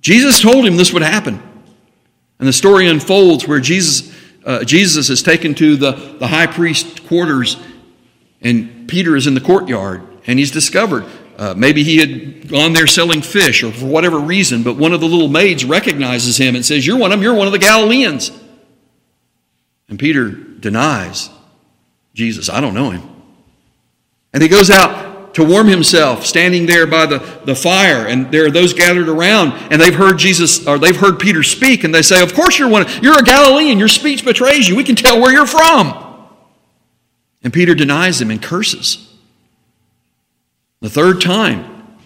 Jesus 0.00 0.40
told 0.40 0.66
him 0.66 0.76
this 0.76 0.92
would 0.92 1.02
happen. 1.02 1.42
And 2.44 2.48
the 2.50 2.52
story 2.52 2.88
unfolds 2.88 3.48
where 3.48 3.58
Jesus, 3.58 4.14
uh, 4.44 4.64
Jesus 4.64 5.08
is 5.08 5.22
taken 5.22 5.54
to 5.54 5.76
the, 5.76 5.92
the 5.92 6.26
high 6.26 6.46
priest 6.46 7.06
quarters, 7.06 7.56
and 8.42 8.86
Peter 8.86 9.16
is 9.16 9.26
in 9.26 9.32
the 9.32 9.40
courtyard, 9.40 10.02
and 10.26 10.38
he's 10.38 10.50
discovered. 10.50 11.06
Uh, 11.38 11.54
maybe 11.56 11.82
he 11.82 11.96
had 11.96 12.46
gone 12.46 12.74
there 12.74 12.86
selling 12.86 13.22
fish 13.22 13.62
or 13.62 13.72
for 13.72 13.86
whatever 13.86 14.18
reason, 14.18 14.62
but 14.62 14.76
one 14.76 14.92
of 14.92 15.00
the 15.00 15.06
little 15.06 15.28
maids 15.28 15.64
recognizes 15.64 16.36
him 16.36 16.54
and 16.54 16.62
says, 16.62 16.86
You're 16.86 16.98
one 16.98 17.12
of 17.12 17.18
them, 17.18 17.22
you're 17.22 17.32
one 17.34 17.46
of 17.46 17.54
the 17.54 17.58
Galileans. 17.58 18.30
And 19.88 19.98
Peter 19.98 20.28
denies 20.28 21.30
Jesus. 22.12 22.50
I 22.50 22.60
don't 22.60 22.74
know 22.74 22.90
him. 22.90 23.08
And 24.34 24.42
he 24.42 24.50
goes 24.50 24.68
out 24.68 25.03
to 25.34 25.44
warm 25.44 25.66
himself, 25.66 26.24
standing 26.24 26.64
there 26.66 26.86
by 26.86 27.06
the, 27.06 27.18
the 27.44 27.54
fire, 27.54 28.06
and 28.06 28.30
there 28.30 28.46
are 28.46 28.50
those 28.50 28.72
gathered 28.72 29.08
around, 29.08 29.52
and 29.70 29.80
they've 29.80 29.94
heard 29.94 30.16
Jesus 30.16 30.66
or 30.66 30.78
they've 30.78 30.96
heard 30.96 31.18
Peter 31.18 31.42
speak, 31.42 31.84
and 31.84 31.94
they 31.94 32.02
say, 32.02 32.22
Of 32.22 32.34
course 32.34 32.58
you're 32.58 32.68
one, 32.68 32.86
you're 33.02 33.18
a 33.18 33.22
Galilean, 33.22 33.78
your 33.78 33.88
speech 33.88 34.24
betrays 34.24 34.68
you. 34.68 34.76
We 34.76 34.84
can 34.84 34.96
tell 34.96 35.20
where 35.20 35.32
you're 35.32 35.46
from. 35.46 36.00
And 37.42 37.52
Peter 37.52 37.74
denies 37.74 38.20
them 38.20 38.30
and 38.30 38.40
curses. 38.40 39.12
The 40.80 40.88
third 40.88 41.20
time, 41.20 41.98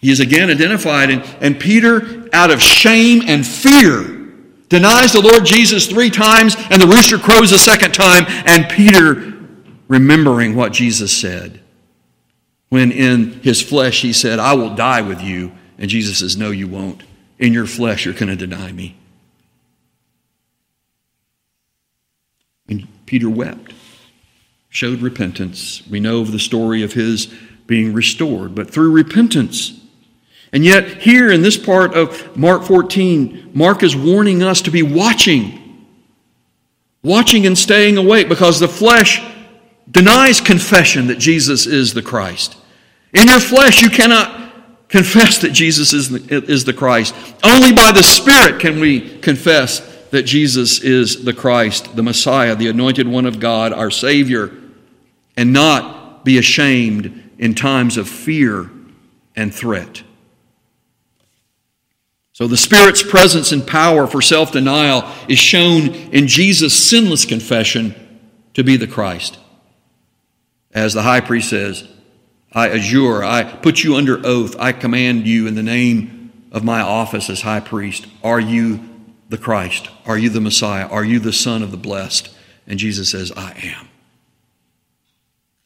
he 0.00 0.10
is 0.10 0.20
again 0.20 0.50
identified, 0.50 1.10
and, 1.10 1.22
and 1.40 1.60
Peter, 1.60 2.28
out 2.32 2.50
of 2.50 2.62
shame 2.62 3.22
and 3.26 3.46
fear, 3.46 4.02
denies 4.68 5.12
the 5.12 5.20
Lord 5.20 5.44
Jesus 5.44 5.86
three 5.86 6.10
times, 6.10 6.56
and 6.70 6.80
the 6.80 6.86
rooster 6.86 7.18
crows 7.18 7.52
a 7.52 7.58
second 7.58 7.92
time, 7.92 8.24
and 8.46 8.68
Peter, 8.70 9.34
remembering 9.88 10.54
what 10.54 10.72
Jesus 10.72 11.14
said, 11.14 11.60
when 12.76 12.92
in 12.92 13.40
his 13.40 13.62
flesh 13.62 14.02
he 14.02 14.12
said, 14.12 14.38
I 14.38 14.52
will 14.52 14.74
die 14.74 15.00
with 15.00 15.22
you, 15.22 15.50
and 15.78 15.88
Jesus 15.88 16.18
says, 16.18 16.36
No, 16.36 16.50
you 16.50 16.68
won't. 16.68 17.02
In 17.38 17.54
your 17.54 17.64
flesh, 17.64 18.04
you're 18.04 18.12
going 18.12 18.28
to 18.28 18.36
deny 18.36 18.70
me. 18.70 18.94
And 22.68 22.86
Peter 23.06 23.30
wept, 23.30 23.72
showed 24.68 25.00
repentance. 25.00 25.86
We 25.88 26.00
know 26.00 26.20
of 26.20 26.32
the 26.32 26.38
story 26.38 26.82
of 26.82 26.92
his 26.92 27.32
being 27.66 27.94
restored, 27.94 28.54
but 28.54 28.70
through 28.70 28.92
repentance. 28.92 29.80
And 30.52 30.62
yet, 30.62 31.00
here 31.00 31.32
in 31.32 31.40
this 31.40 31.56
part 31.56 31.94
of 31.94 32.36
Mark 32.36 32.62
14, 32.62 33.52
Mark 33.54 33.82
is 33.82 33.96
warning 33.96 34.42
us 34.42 34.60
to 34.60 34.70
be 34.70 34.82
watching, 34.82 35.86
watching 37.02 37.46
and 37.46 37.56
staying 37.56 37.96
awake 37.96 38.28
because 38.28 38.60
the 38.60 38.68
flesh 38.68 39.26
denies 39.90 40.42
confession 40.42 41.06
that 41.06 41.18
Jesus 41.18 41.64
is 41.64 41.94
the 41.94 42.02
Christ. 42.02 42.58
In 43.14 43.28
your 43.28 43.40
flesh, 43.40 43.82
you 43.82 43.90
cannot 43.90 44.88
confess 44.88 45.38
that 45.38 45.52
Jesus 45.52 45.92
is 45.92 46.10
the, 46.10 46.44
is 46.50 46.64
the 46.64 46.72
Christ. 46.72 47.14
Only 47.42 47.72
by 47.72 47.92
the 47.92 48.02
Spirit 48.02 48.60
can 48.60 48.80
we 48.80 49.18
confess 49.18 49.80
that 50.10 50.22
Jesus 50.22 50.80
is 50.80 51.24
the 51.24 51.32
Christ, 51.32 51.96
the 51.96 52.02
Messiah, 52.02 52.54
the 52.54 52.68
anointed 52.68 53.08
one 53.08 53.26
of 53.26 53.40
God, 53.40 53.72
our 53.72 53.90
Savior, 53.90 54.52
and 55.36 55.52
not 55.52 56.24
be 56.24 56.38
ashamed 56.38 57.30
in 57.38 57.54
times 57.54 57.96
of 57.96 58.08
fear 58.08 58.70
and 59.34 59.54
threat. 59.54 60.02
So 62.32 62.46
the 62.46 62.56
Spirit's 62.56 63.02
presence 63.02 63.52
and 63.52 63.66
power 63.66 64.06
for 64.06 64.20
self 64.20 64.52
denial 64.52 65.10
is 65.28 65.38
shown 65.38 65.88
in 66.12 66.26
Jesus' 66.26 66.74
sinless 66.74 67.24
confession 67.24 67.94
to 68.54 68.62
be 68.62 68.76
the 68.76 68.86
Christ. 68.86 69.38
As 70.72 70.92
the 70.92 71.02
high 71.02 71.20
priest 71.20 71.48
says, 71.48 71.88
I 72.56 72.68
adjure, 72.68 73.22
I 73.22 73.44
put 73.44 73.84
you 73.84 73.96
under 73.96 74.18
oath, 74.26 74.56
I 74.58 74.72
command 74.72 75.26
you 75.26 75.46
in 75.46 75.56
the 75.56 75.62
name 75.62 76.32
of 76.50 76.64
my 76.64 76.80
office 76.80 77.28
as 77.28 77.42
high 77.42 77.60
priest. 77.60 78.06
Are 78.24 78.40
you 78.40 78.80
the 79.28 79.36
Christ? 79.36 79.90
Are 80.06 80.16
you 80.16 80.30
the 80.30 80.40
Messiah? 80.40 80.86
Are 80.86 81.04
you 81.04 81.18
the 81.18 81.34
Son 81.34 81.62
of 81.62 81.70
the 81.70 81.76
Blessed? 81.76 82.34
And 82.66 82.78
Jesus 82.78 83.10
says, 83.10 83.30
I 83.36 83.52
am. 83.62 83.88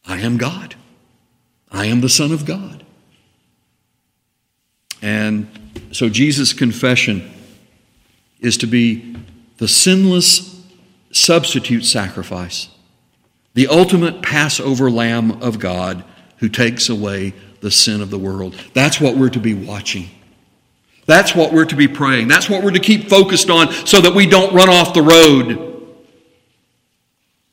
I 0.04 0.18
am 0.18 0.36
God. 0.36 0.74
I 1.70 1.86
am 1.86 2.00
the 2.00 2.08
Son 2.08 2.32
of 2.32 2.44
God. 2.44 2.84
And 5.00 5.48
so 5.92 6.08
Jesus' 6.08 6.52
confession 6.52 7.30
is 8.40 8.56
to 8.56 8.66
be 8.66 9.14
the 9.58 9.68
sinless 9.68 10.60
substitute 11.12 11.84
sacrifice, 11.84 12.68
the 13.54 13.68
ultimate 13.68 14.22
Passover 14.22 14.90
Lamb 14.90 15.40
of 15.40 15.60
God 15.60 16.02
who 16.40 16.48
takes 16.48 16.88
away 16.88 17.32
the 17.60 17.70
sin 17.70 18.00
of 18.00 18.10
the 18.10 18.18
world. 18.18 18.54
That's 18.74 19.00
what 19.00 19.16
we're 19.16 19.30
to 19.30 19.38
be 19.38 19.54
watching. 19.54 20.08
That's 21.06 21.34
what 21.34 21.52
we're 21.52 21.64
to 21.66 21.76
be 21.76 21.88
praying. 21.88 22.28
That's 22.28 22.50
what 22.50 22.62
we're 22.62 22.70
to 22.72 22.80
keep 22.80 23.08
focused 23.08 23.50
on 23.50 23.72
so 23.86 24.00
that 24.00 24.14
we 24.14 24.26
don't 24.26 24.52
run 24.52 24.68
off 24.68 24.94
the 24.94 25.02
road 25.02 25.66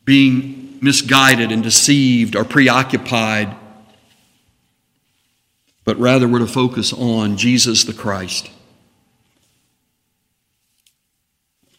being 0.05 0.79
misguided 0.81 1.51
and 1.51 1.63
deceived 1.63 2.35
or 2.35 2.43
preoccupied 2.43 3.55
but 5.87 5.97
rather 5.99 6.27
we're 6.27 6.39
to 6.39 6.47
focus 6.47 6.91
on 6.91 7.37
Jesus 7.37 7.85
the 7.85 7.93
Christ. 7.93 8.51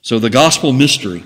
So, 0.01 0.19
the 0.19 0.31
gospel 0.31 0.73
mystery, 0.73 1.23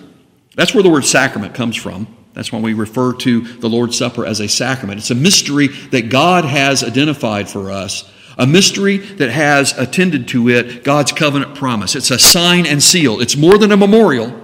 that's 0.57 0.75
where 0.75 0.83
the 0.83 0.90
word 0.90 1.05
sacrament 1.05 1.55
comes 1.55 1.77
from. 1.77 2.09
That's 2.35 2.53
when 2.53 2.62
we 2.62 2.73
refer 2.73 3.12
to 3.14 3.40
the 3.40 3.68
Lord's 3.68 3.99
Supper 3.99 4.25
as 4.25 4.40
a 4.40 4.49
sacrament. 4.49 4.99
It's 4.99 5.11
a 5.11 5.14
mystery 5.14 5.68
that 5.68 6.09
God 6.09 6.45
has 6.45 6.83
identified 6.83 7.49
for 7.49 7.71
us, 7.71 8.11
a 8.38 8.47
mystery 8.47 8.97
that 8.97 9.31
has 9.31 9.77
attended 9.77 10.29
to 10.29 10.49
it 10.49 10.83
God's 10.83 11.12
covenant 11.12 11.55
promise. 11.55 11.95
It's 11.95 12.11
a 12.11 12.18
sign 12.18 12.66
and 12.66 12.83
seal, 12.83 13.21
it's 13.21 13.37
more 13.37 13.59
than 13.59 13.73
a 13.73 13.77
memorial. 13.77 14.38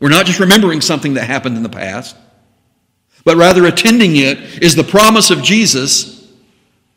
We're 0.00 0.08
not 0.08 0.26
just 0.26 0.40
remembering 0.40 0.80
something 0.80 1.14
that 1.14 1.26
happened 1.26 1.56
in 1.56 1.62
the 1.62 1.68
past, 1.68 2.16
but 3.24 3.36
rather 3.36 3.66
attending 3.66 4.16
it 4.16 4.38
is 4.60 4.74
the 4.74 4.82
promise 4.82 5.30
of 5.30 5.42
Jesus 5.42 6.28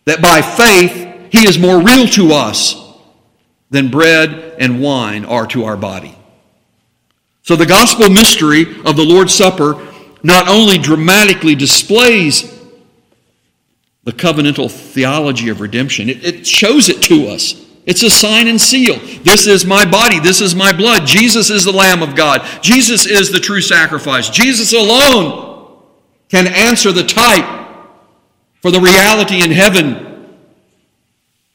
that 0.05 0.21
by 0.21 0.41
faith 0.41 1.31
he 1.31 1.47
is 1.47 1.59
more 1.59 1.81
real 1.81 2.07
to 2.07 2.31
us 2.31 2.81
than 3.69 3.91
bread 3.91 4.55
and 4.59 4.81
wine 4.81 5.25
are 5.25 5.45
to 5.47 5.65
our 5.65 5.77
body. 5.77 6.17
So 7.43 7.55
the 7.55 7.65
gospel 7.67 8.09
mystery 8.09 8.63
of 8.85 8.95
the 8.95 9.05
Lord's 9.05 9.35
Supper 9.35 9.79
not 10.25 10.49
only 10.49 10.79
dramatically 10.79 11.53
displays 11.53 12.51
the 14.05 14.11
covenantal 14.11 14.71
theology 14.71 15.49
of 15.49 15.61
redemption, 15.61 16.09
it, 16.09 16.25
it, 16.25 16.47
shows 16.47 16.89
it 16.89 17.03
to 17.03 17.27
us. 17.27 17.63
It's 17.85 18.01
a 18.01 18.09
sign 18.09 18.47
and 18.47 18.59
seal. 18.59 18.97
This 19.21 19.45
is 19.45 19.65
my 19.65 19.85
body. 19.85 20.19
This 20.19 20.41
is 20.41 20.55
my 20.55 20.73
blood. 20.73 21.05
Jesus 21.05 21.51
is 21.51 21.63
the 21.63 21.71
Lamb 21.71 22.01
of 22.01 22.15
God. 22.15 22.41
Jesus 22.63 23.05
is 23.05 23.31
the 23.31 23.39
true 23.39 23.61
sacrifice. 23.61 24.27
Jesus 24.31 24.73
alone 24.73 25.79
can 26.29 26.47
answer 26.47 26.91
the 26.91 27.03
type 27.03 27.45
for 28.63 28.71
the 28.71 28.81
reality 28.81 29.43
in 29.43 29.51
heaven 29.51 30.27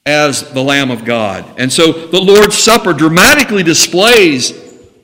as 0.07 0.49
the 0.53 0.63
Lamb 0.63 0.93
of 0.93 1.05
God. 1.05 1.45
And 1.59 1.73
so 1.73 1.91
the 1.91 2.21
Lord's 2.21 2.57
Supper 2.57 2.93
dramatically 2.93 3.65
displays 3.65 4.53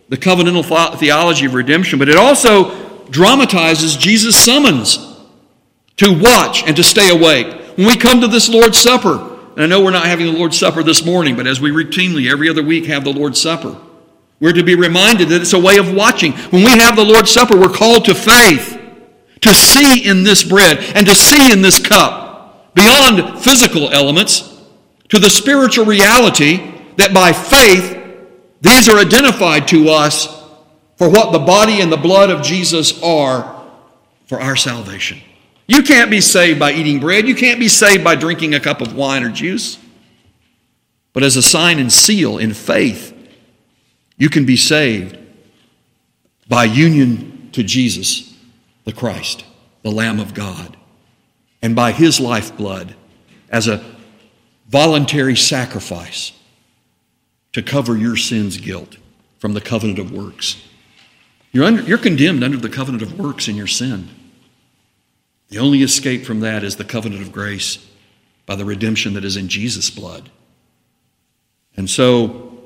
the 0.09 0.17
covenantal 0.17 0.97
theology 1.01 1.47
of 1.47 1.55
redemption, 1.55 1.99
but 1.99 2.09
it 2.09 2.17
also 2.17 2.86
dramatizes 3.11 3.97
Jesus' 3.97 4.37
summons 4.37 4.99
to 5.97 6.19
watch 6.19 6.63
and 6.65 6.77
to 6.77 6.85
stay 6.85 7.11
awake. 7.11 7.47
When 7.77 7.87
we 7.87 7.97
come 7.97 8.21
to 8.21 8.29
this 8.29 8.49
Lord's 8.49 8.79
Supper, 8.79 9.17
and 9.53 9.63
I 9.63 9.67
know 9.67 9.83
we're 9.83 9.91
not 9.91 10.07
having 10.07 10.27
the 10.27 10.39
Lord's 10.39 10.59
Supper 10.59 10.83
this 10.83 11.05
morning, 11.05 11.37
but 11.37 11.47
as 11.47 11.61
we 11.61 11.71
routinely 11.71 12.31
every 12.31 12.49
other 12.49 12.63
week 12.63 12.87
have 12.87 13.05
the 13.05 13.13
Lord's 13.13 13.41
Supper, 13.41 13.77
we're 14.41 14.53
to 14.53 14.63
be 14.63 14.75
reminded 14.75 15.31
that 15.31 15.41
it's 15.41 15.55
a 15.55 15.59
way 15.59 15.79
of 15.79 15.95
watching. 15.95 16.33
When 16.33 16.63
we 16.63 16.71
have 16.71 16.97
the 16.97 17.05
Lord's 17.05 17.31
Supper, 17.31 17.59
we're 17.59 17.69
called 17.69 18.05
to 18.07 18.15
faith 18.15 18.79
to 19.41 19.55
see 19.55 20.07
in 20.07 20.25
this 20.25 20.43
bread 20.43 20.79
and 20.95 21.07
to 21.07 21.15
see 21.15 21.53
in 21.53 21.63
this 21.63 21.79
cup, 21.79 22.75
beyond 22.75 23.43
physical 23.43 23.89
elements, 23.91 24.61
to 25.09 25.19
the 25.19 25.31
spiritual 25.31 25.87
reality 25.87 26.75
that 26.97 27.15
by 27.15 27.33
faith, 27.33 27.97
these 28.61 28.89
are 28.89 28.99
identified 28.99 29.69
to 29.69 29.89
us 29.89 30.46
for 30.97 31.09
what 31.09 31.33
the 31.33 31.39
body 31.39 31.81
and 31.81 31.93
the 31.93 31.97
blood 31.97 32.31
of 32.31 32.43
Jesus 32.43 33.03
are 33.03 33.65
for 34.27 34.41
our 34.41 34.57
salvation. 34.57 35.21
You 35.67 35.83
can't 35.83 36.11
be 36.11 36.21
saved 36.21 36.59
by 36.59 36.73
eating 36.73 37.01
bread. 37.01 37.27
You 37.27 37.35
can't 37.35 37.61
be 37.61 37.69
saved 37.69 38.05
by 38.05 38.15
drinking 38.15 38.55
a 38.55 38.61
cup 38.61 38.81
of 38.81 38.95
wine 38.95 39.25
or 39.25 39.31
juice. 39.31 39.79
But 41.13 41.23
as 41.23 41.37
a 41.37 41.43
sign 41.43 41.79
and 41.79 41.93
seal 41.93 42.39
in 42.39 42.55
faith, 42.55 43.13
you 44.17 44.29
can 44.29 44.47
be 44.47 44.57
saved 44.57 45.19
by 46.49 46.65
union 46.65 47.51
to 47.53 47.63
Jesus 47.63 48.35
the 48.85 48.93
Christ, 48.93 49.45
the 49.83 49.91
Lamb 49.91 50.21
of 50.21 50.35
God, 50.35 50.77
and 51.61 51.75
by 51.75 51.93
his 51.93 52.21
lifeblood 52.21 52.95
as 53.51 53.67
a 53.67 53.85
voluntary 54.69 55.37
sacrifice 55.37 56.33
to 57.53 57.63
cover 57.63 57.97
your 57.97 58.17
sin's 58.17 58.59
guilt 58.59 58.97
from 59.39 59.55
the 59.55 59.61
covenant 59.61 59.99
of 59.99 60.13
works. 60.13 60.63
You're, 61.53 61.65
under, 61.65 61.83
you're 61.83 61.99
condemned 61.99 62.45
under 62.45 62.57
the 62.57 62.69
covenant 62.69 63.03
of 63.03 63.19
works 63.19 63.49
in 63.49 63.57
your 63.57 63.67
sin. 63.67 64.09
The 65.49 65.59
only 65.59 65.83
escape 65.83 66.25
from 66.25 66.41
that 66.41 66.65
is 66.65 66.77
the 66.77 66.85
covenant 66.85 67.23
of 67.23 67.33
grace 67.33 67.85
by 68.47 68.57
the 68.57 68.65
redemption 68.65 69.15
that 69.15 69.25
is 69.25 69.37
in 69.37 69.49
Jesus' 69.49 69.91
blood. 69.91 70.31
And 71.77 71.89
so, 71.89 72.59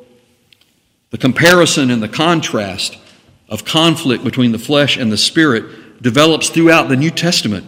the 1.10 1.18
comparison 1.18 1.90
and 1.90 2.02
the 2.02 2.08
contrast 2.08 2.96
of 3.48 3.64
conflict 3.64 4.24
between 4.24 4.52
the 4.52 4.58
flesh 4.58 4.96
and 4.96 5.10
the 5.10 5.18
spirit 5.18 6.02
develops 6.02 6.48
throughout 6.48 6.88
the 6.88 6.96
New 6.96 7.10
Testament 7.10 7.66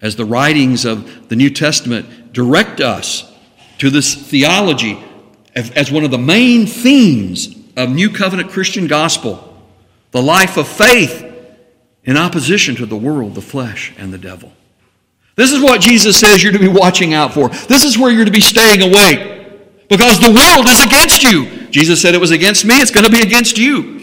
as 0.00 0.16
the 0.16 0.24
writings 0.24 0.84
of 0.84 1.28
the 1.28 1.36
New 1.36 1.50
Testament 1.50 2.32
direct 2.32 2.80
us 2.80 3.32
to 3.78 3.88
this 3.88 4.14
theology 4.14 5.02
as 5.54 5.90
one 5.90 6.04
of 6.04 6.10
the 6.10 6.18
main 6.18 6.66
themes 6.66 7.56
of 7.76 7.88
New 7.88 8.10
Covenant 8.10 8.50
Christian 8.50 8.86
gospel 8.86 9.55
the 10.10 10.22
life 10.22 10.56
of 10.56 10.68
faith 10.68 11.24
in 12.04 12.16
opposition 12.16 12.76
to 12.76 12.86
the 12.86 12.96
world, 12.96 13.34
the 13.34 13.42
flesh, 13.42 13.92
and 13.98 14.12
the 14.12 14.18
devil. 14.18 14.52
This 15.34 15.52
is 15.52 15.60
what 15.60 15.80
Jesus 15.80 16.18
says 16.18 16.42
you're 16.42 16.52
to 16.52 16.58
be 16.58 16.68
watching 16.68 17.12
out 17.12 17.34
for. 17.34 17.48
This 17.48 17.84
is 17.84 17.98
where 17.98 18.10
you're 18.10 18.24
to 18.24 18.30
be 18.30 18.40
staying 18.40 18.82
awake 18.82 19.88
because 19.88 20.18
the 20.18 20.30
world 20.30 20.66
is 20.68 20.82
against 20.84 21.22
you. 21.22 21.68
Jesus 21.68 22.00
said 22.00 22.14
it 22.14 22.20
was 22.20 22.30
against 22.30 22.64
me, 22.64 22.80
it's 22.80 22.90
going 22.90 23.04
to 23.04 23.10
be 23.10 23.20
against 23.20 23.58
you. 23.58 23.96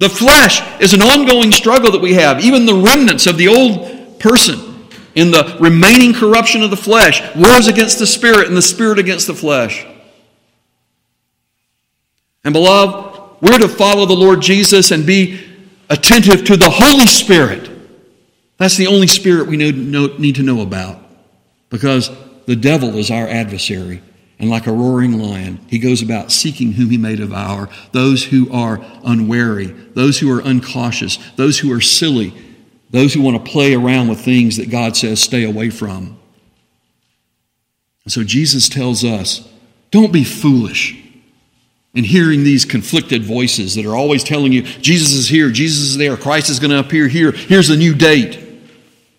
The 0.00 0.08
flesh 0.08 0.60
is 0.80 0.92
an 0.92 1.02
ongoing 1.02 1.52
struggle 1.52 1.90
that 1.92 2.00
we 2.00 2.14
have. 2.14 2.44
Even 2.44 2.66
the 2.66 2.74
remnants 2.74 3.26
of 3.26 3.38
the 3.38 3.48
old 3.48 4.18
person 4.20 4.88
in 5.14 5.30
the 5.30 5.56
remaining 5.60 6.12
corruption 6.12 6.62
of 6.62 6.70
the 6.70 6.76
flesh, 6.76 7.22
wars 7.36 7.68
against 7.68 7.98
the 7.98 8.06
spirit 8.06 8.48
and 8.48 8.56
the 8.56 8.62
spirit 8.62 8.98
against 8.98 9.26
the 9.26 9.34
flesh. 9.34 9.86
And 12.44 12.52
beloved, 12.52 13.13
we're 13.44 13.58
to 13.58 13.68
follow 13.68 14.06
the 14.06 14.14
Lord 14.14 14.40
Jesus 14.40 14.90
and 14.90 15.06
be 15.06 15.40
attentive 15.90 16.44
to 16.46 16.56
the 16.56 16.70
Holy 16.70 17.06
Spirit. 17.06 17.70
That's 18.56 18.76
the 18.76 18.86
only 18.86 19.06
spirit 19.06 19.48
we 19.48 19.56
need 19.58 20.34
to 20.36 20.42
know 20.42 20.62
about 20.62 20.98
because 21.68 22.10
the 22.46 22.56
devil 22.56 22.96
is 22.96 23.10
our 23.10 23.28
adversary. 23.28 24.00
And 24.38 24.50
like 24.50 24.66
a 24.66 24.72
roaring 24.72 25.18
lion, 25.18 25.60
he 25.68 25.78
goes 25.78 26.02
about 26.02 26.32
seeking 26.32 26.72
whom 26.72 26.90
he 26.90 26.96
may 26.98 27.16
devour 27.16 27.68
those 27.92 28.24
who 28.24 28.50
are 28.50 28.80
unwary, 29.04 29.66
those 29.66 30.18
who 30.18 30.32
are 30.32 30.40
uncautious, 30.40 31.18
those 31.36 31.58
who 31.58 31.72
are 31.72 31.80
silly, 31.80 32.34
those 32.90 33.14
who 33.14 33.22
want 33.22 33.44
to 33.44 33.52
play 33.52 33.74
around 33.74 34.08
with 34.08 34.20
things 34.20 34.56
that 34.56 34.70
God 34.70 34.96
says 34.96 35.20
stay 35.20 35.44
away 35.44 35.70
from. 35.70 36.18
So 38.06 38.24
Jesus 38.24 38.68
tells 38.68 39.04
us 39.04 39.46
don't 39.90 40.12
be 40.12 40.24
foolish 40.24 41.03
in 41.94 42.04
hearing 42.04 42.42
these 42.42 42.64
conflicted 42.64 43.22
voices 43.22 43.74
that 43.76 43.86
are 43.86 43.94
always 43.94 44.24
telling 44.24 44.52
you 44.52 44.62
Jesus 44.62 45.12
is 45.12 45.28
here, 45.28 45.50
Jesus 45.50 45.82
is 45.82 45.96
there, 45.96 46.16
Christ 46.16 46.50
is 46.50 46.58
going 46.58 46.70
to 46.70 46.80
appear 46.80 47.08
here, 47.08 47.32
here's 47.32 47.70
a 47.70 47.76
new 47.76 47.94
date. 47.94 48.40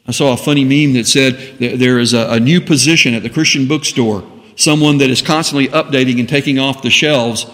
I 0.07 0.11
saw 0.11 0.33
a 0.33 0.37
funny 0.37 0.63
meme 0.63 0.93
that 0.93 1.07
said 1.07 1.57
there 1.57 1.99
is 1.99 2.13
a, 2.13 2.39
new 2.39 2.61
position 2.61 3.15
at 3.15 3.23
the 3.23 3.29
Christian 3.29 3.67
bookstore, 3.67 4.23
someone 4.55 4.99
that 4.99 5.09
is 5.09 5.21
constantly 5.21 5.67
updating 5.69 6.19
and 6.19 6.29
taking 6.29 6.59
off 6.59 6.81
the 6.81 6.91
shelves 6.91 7.47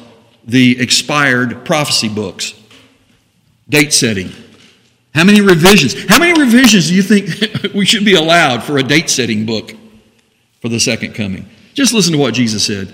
the 0.44 0.82
expired 0.82 1.66
prophecy 1.66 2.10
books. 2.10 2.54
Date 3.70 3.94
setting. 3.94 4.32
How 5.14 5.24
many 5.24 5.42
revisions? 5.42 5.94
How 6.10 6.20
many 6.20 6.40
revisions 6.40 6.90
do 6.90 6.96
you 6.96 7.04
think 7.04 7.74
we 7.74 7.86
should 7.86 8.06
be 8.06 8.16
allowed 8.16 8.64
for 8.64 8.78
a 8.78 8.84
date 8.84 9.10
setting 9.10 9.46
book 9.46 9.74
for 10.62 10.68
the 10.68 10.80
second 10.80 11.14
coming? 11.14 11.48
Just 11.74 11.94
listen 11.94 12.14
to 12.14 12.20
what 12.20 12.34
Jesus 12.34 12.66
said. 12.66 12.94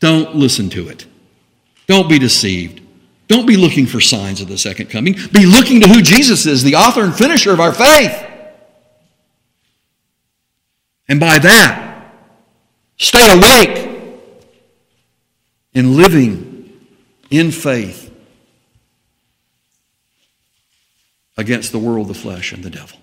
Don't 0.00 0.36
listen 0.36 0.68
to 0.70 0.88
it. 0.88 1.06
Don't 1.88 2.08
be 2.08 2.18
deceived. 2.18 2.82
Don't 3.26 3.46
be 3.46 3.56
looking 3.56 3.86
for 3.86 4.00
signs 4.00 4.40
of 4.40 4.48
the 4.48 4.56
second 4.56 4.90
coming. 4.90 5.14
Be 5.32 5.46
looking 5.46 5.80
to 5.80 5.88
who 5.88 6.00
Jesus 6.00 6.46
is, 6.46 6.62
the 6.62 6.76
author 6.76 7.02
and 7.02 7.14
finisher 7.14 7.52
of 7.52 7.60
our 7.60 7.72
faith. 7.72 8.24
And 11.08 11.18
by 11.18 11.38
that, 11.38 12.12
stay 12.98 13.30
awake 13.36 13.88
in 15.72 15.96
living 15.96 16.72
in 17.30 17.50
faith 17.50 18.14
against 21.36 21.72
the 21.72 21.78
world, 21.78 22.08
the 22.08 22.14
flesh, 22.14 22.52
and 22.52 22.62
the 22.62 22.70
devil. 22.70 22.98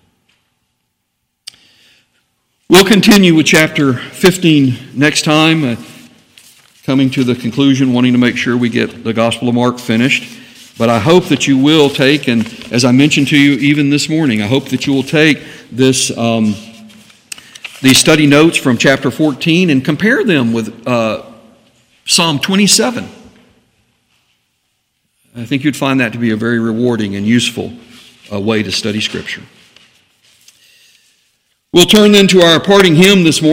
We'll 2.68 2.84
continue 2.84 3.34
with 3.34 3.46
chapter 3.46 3.94
15 3.94 4.90
next 4.94 5.24
time. 5.24 5.76
Coming 6.86 7.10
to 7.10 7.24
the 7.24 7.34
conclusion, 7.34 7.92
wanting 7.92 8.12
to 8.12 8.18
make 8.18 8.36
sure 8.36 8.56
we 8.56 8.68
get 8.68 9.02
the 9.02 9.12
Gospel 9.12 9.48
of 9.48 9.56
Mark 9.56 9.80
finished. 9.80 10.38
But 10.78 10.88
I 10.88 11.00
hope 11.00 11.24
that 11.30 11.48
you 11.48 11.58
will 11.58 11.90
take, 11.90 12.28
and 12.28 12.46
as 12.70 12.84
I 12.84 12.92
mentioned 12.92 13.26
to 13.28 13.36
you 13.36 13.54
even 13.54 13.90
this 13.90 14.08
morning, 14.08 14.40
I 14.40 14.46
hope 14.46 14.66
that 14.66 14.86
you 14.86 14.92
will 14.92 15.02
take 15.02 15.42
this 15.72 16.16
um, 16.16 16.54
these 17.82 17.98
study 17.98 18.28
notes 18.28 18.56
from 18.56 18.78
chapter 18.78 19.10
14 19.10 19.68
and 19.68 19.84
compare 19.84 20.22
them 20.22 20.52
with 20.52 20.86
uh, 20.86 21.24
Psalm 22.04 22.38
27. 22.38 23.08
I 25.34 25.44
think 25.44 25.64
you'd 25.64 25.76
find 25.76 25.98
that 25.98 26.12
to 26.12 26.18
be 26.18 26.30
a 26.30 26.36
very 26.36 26.60
rewarding 26.60 27.16
and 27.16 27.26
useful 27.26 27.72
uh, 28.32 28.40
way 28.40 28.62
to 28.62 28.70
study 28.70 29.00
Scripture. 29.00 29.42
We'll 31.72 31.86
turn 31.86 32.12
then 32.12 32.28
to 32.28 32.42
our 32.42 32.60
parting 32.60 32.94
hymn 32.94 33.24
this 33.24 33.42
morning. 33.42 33.44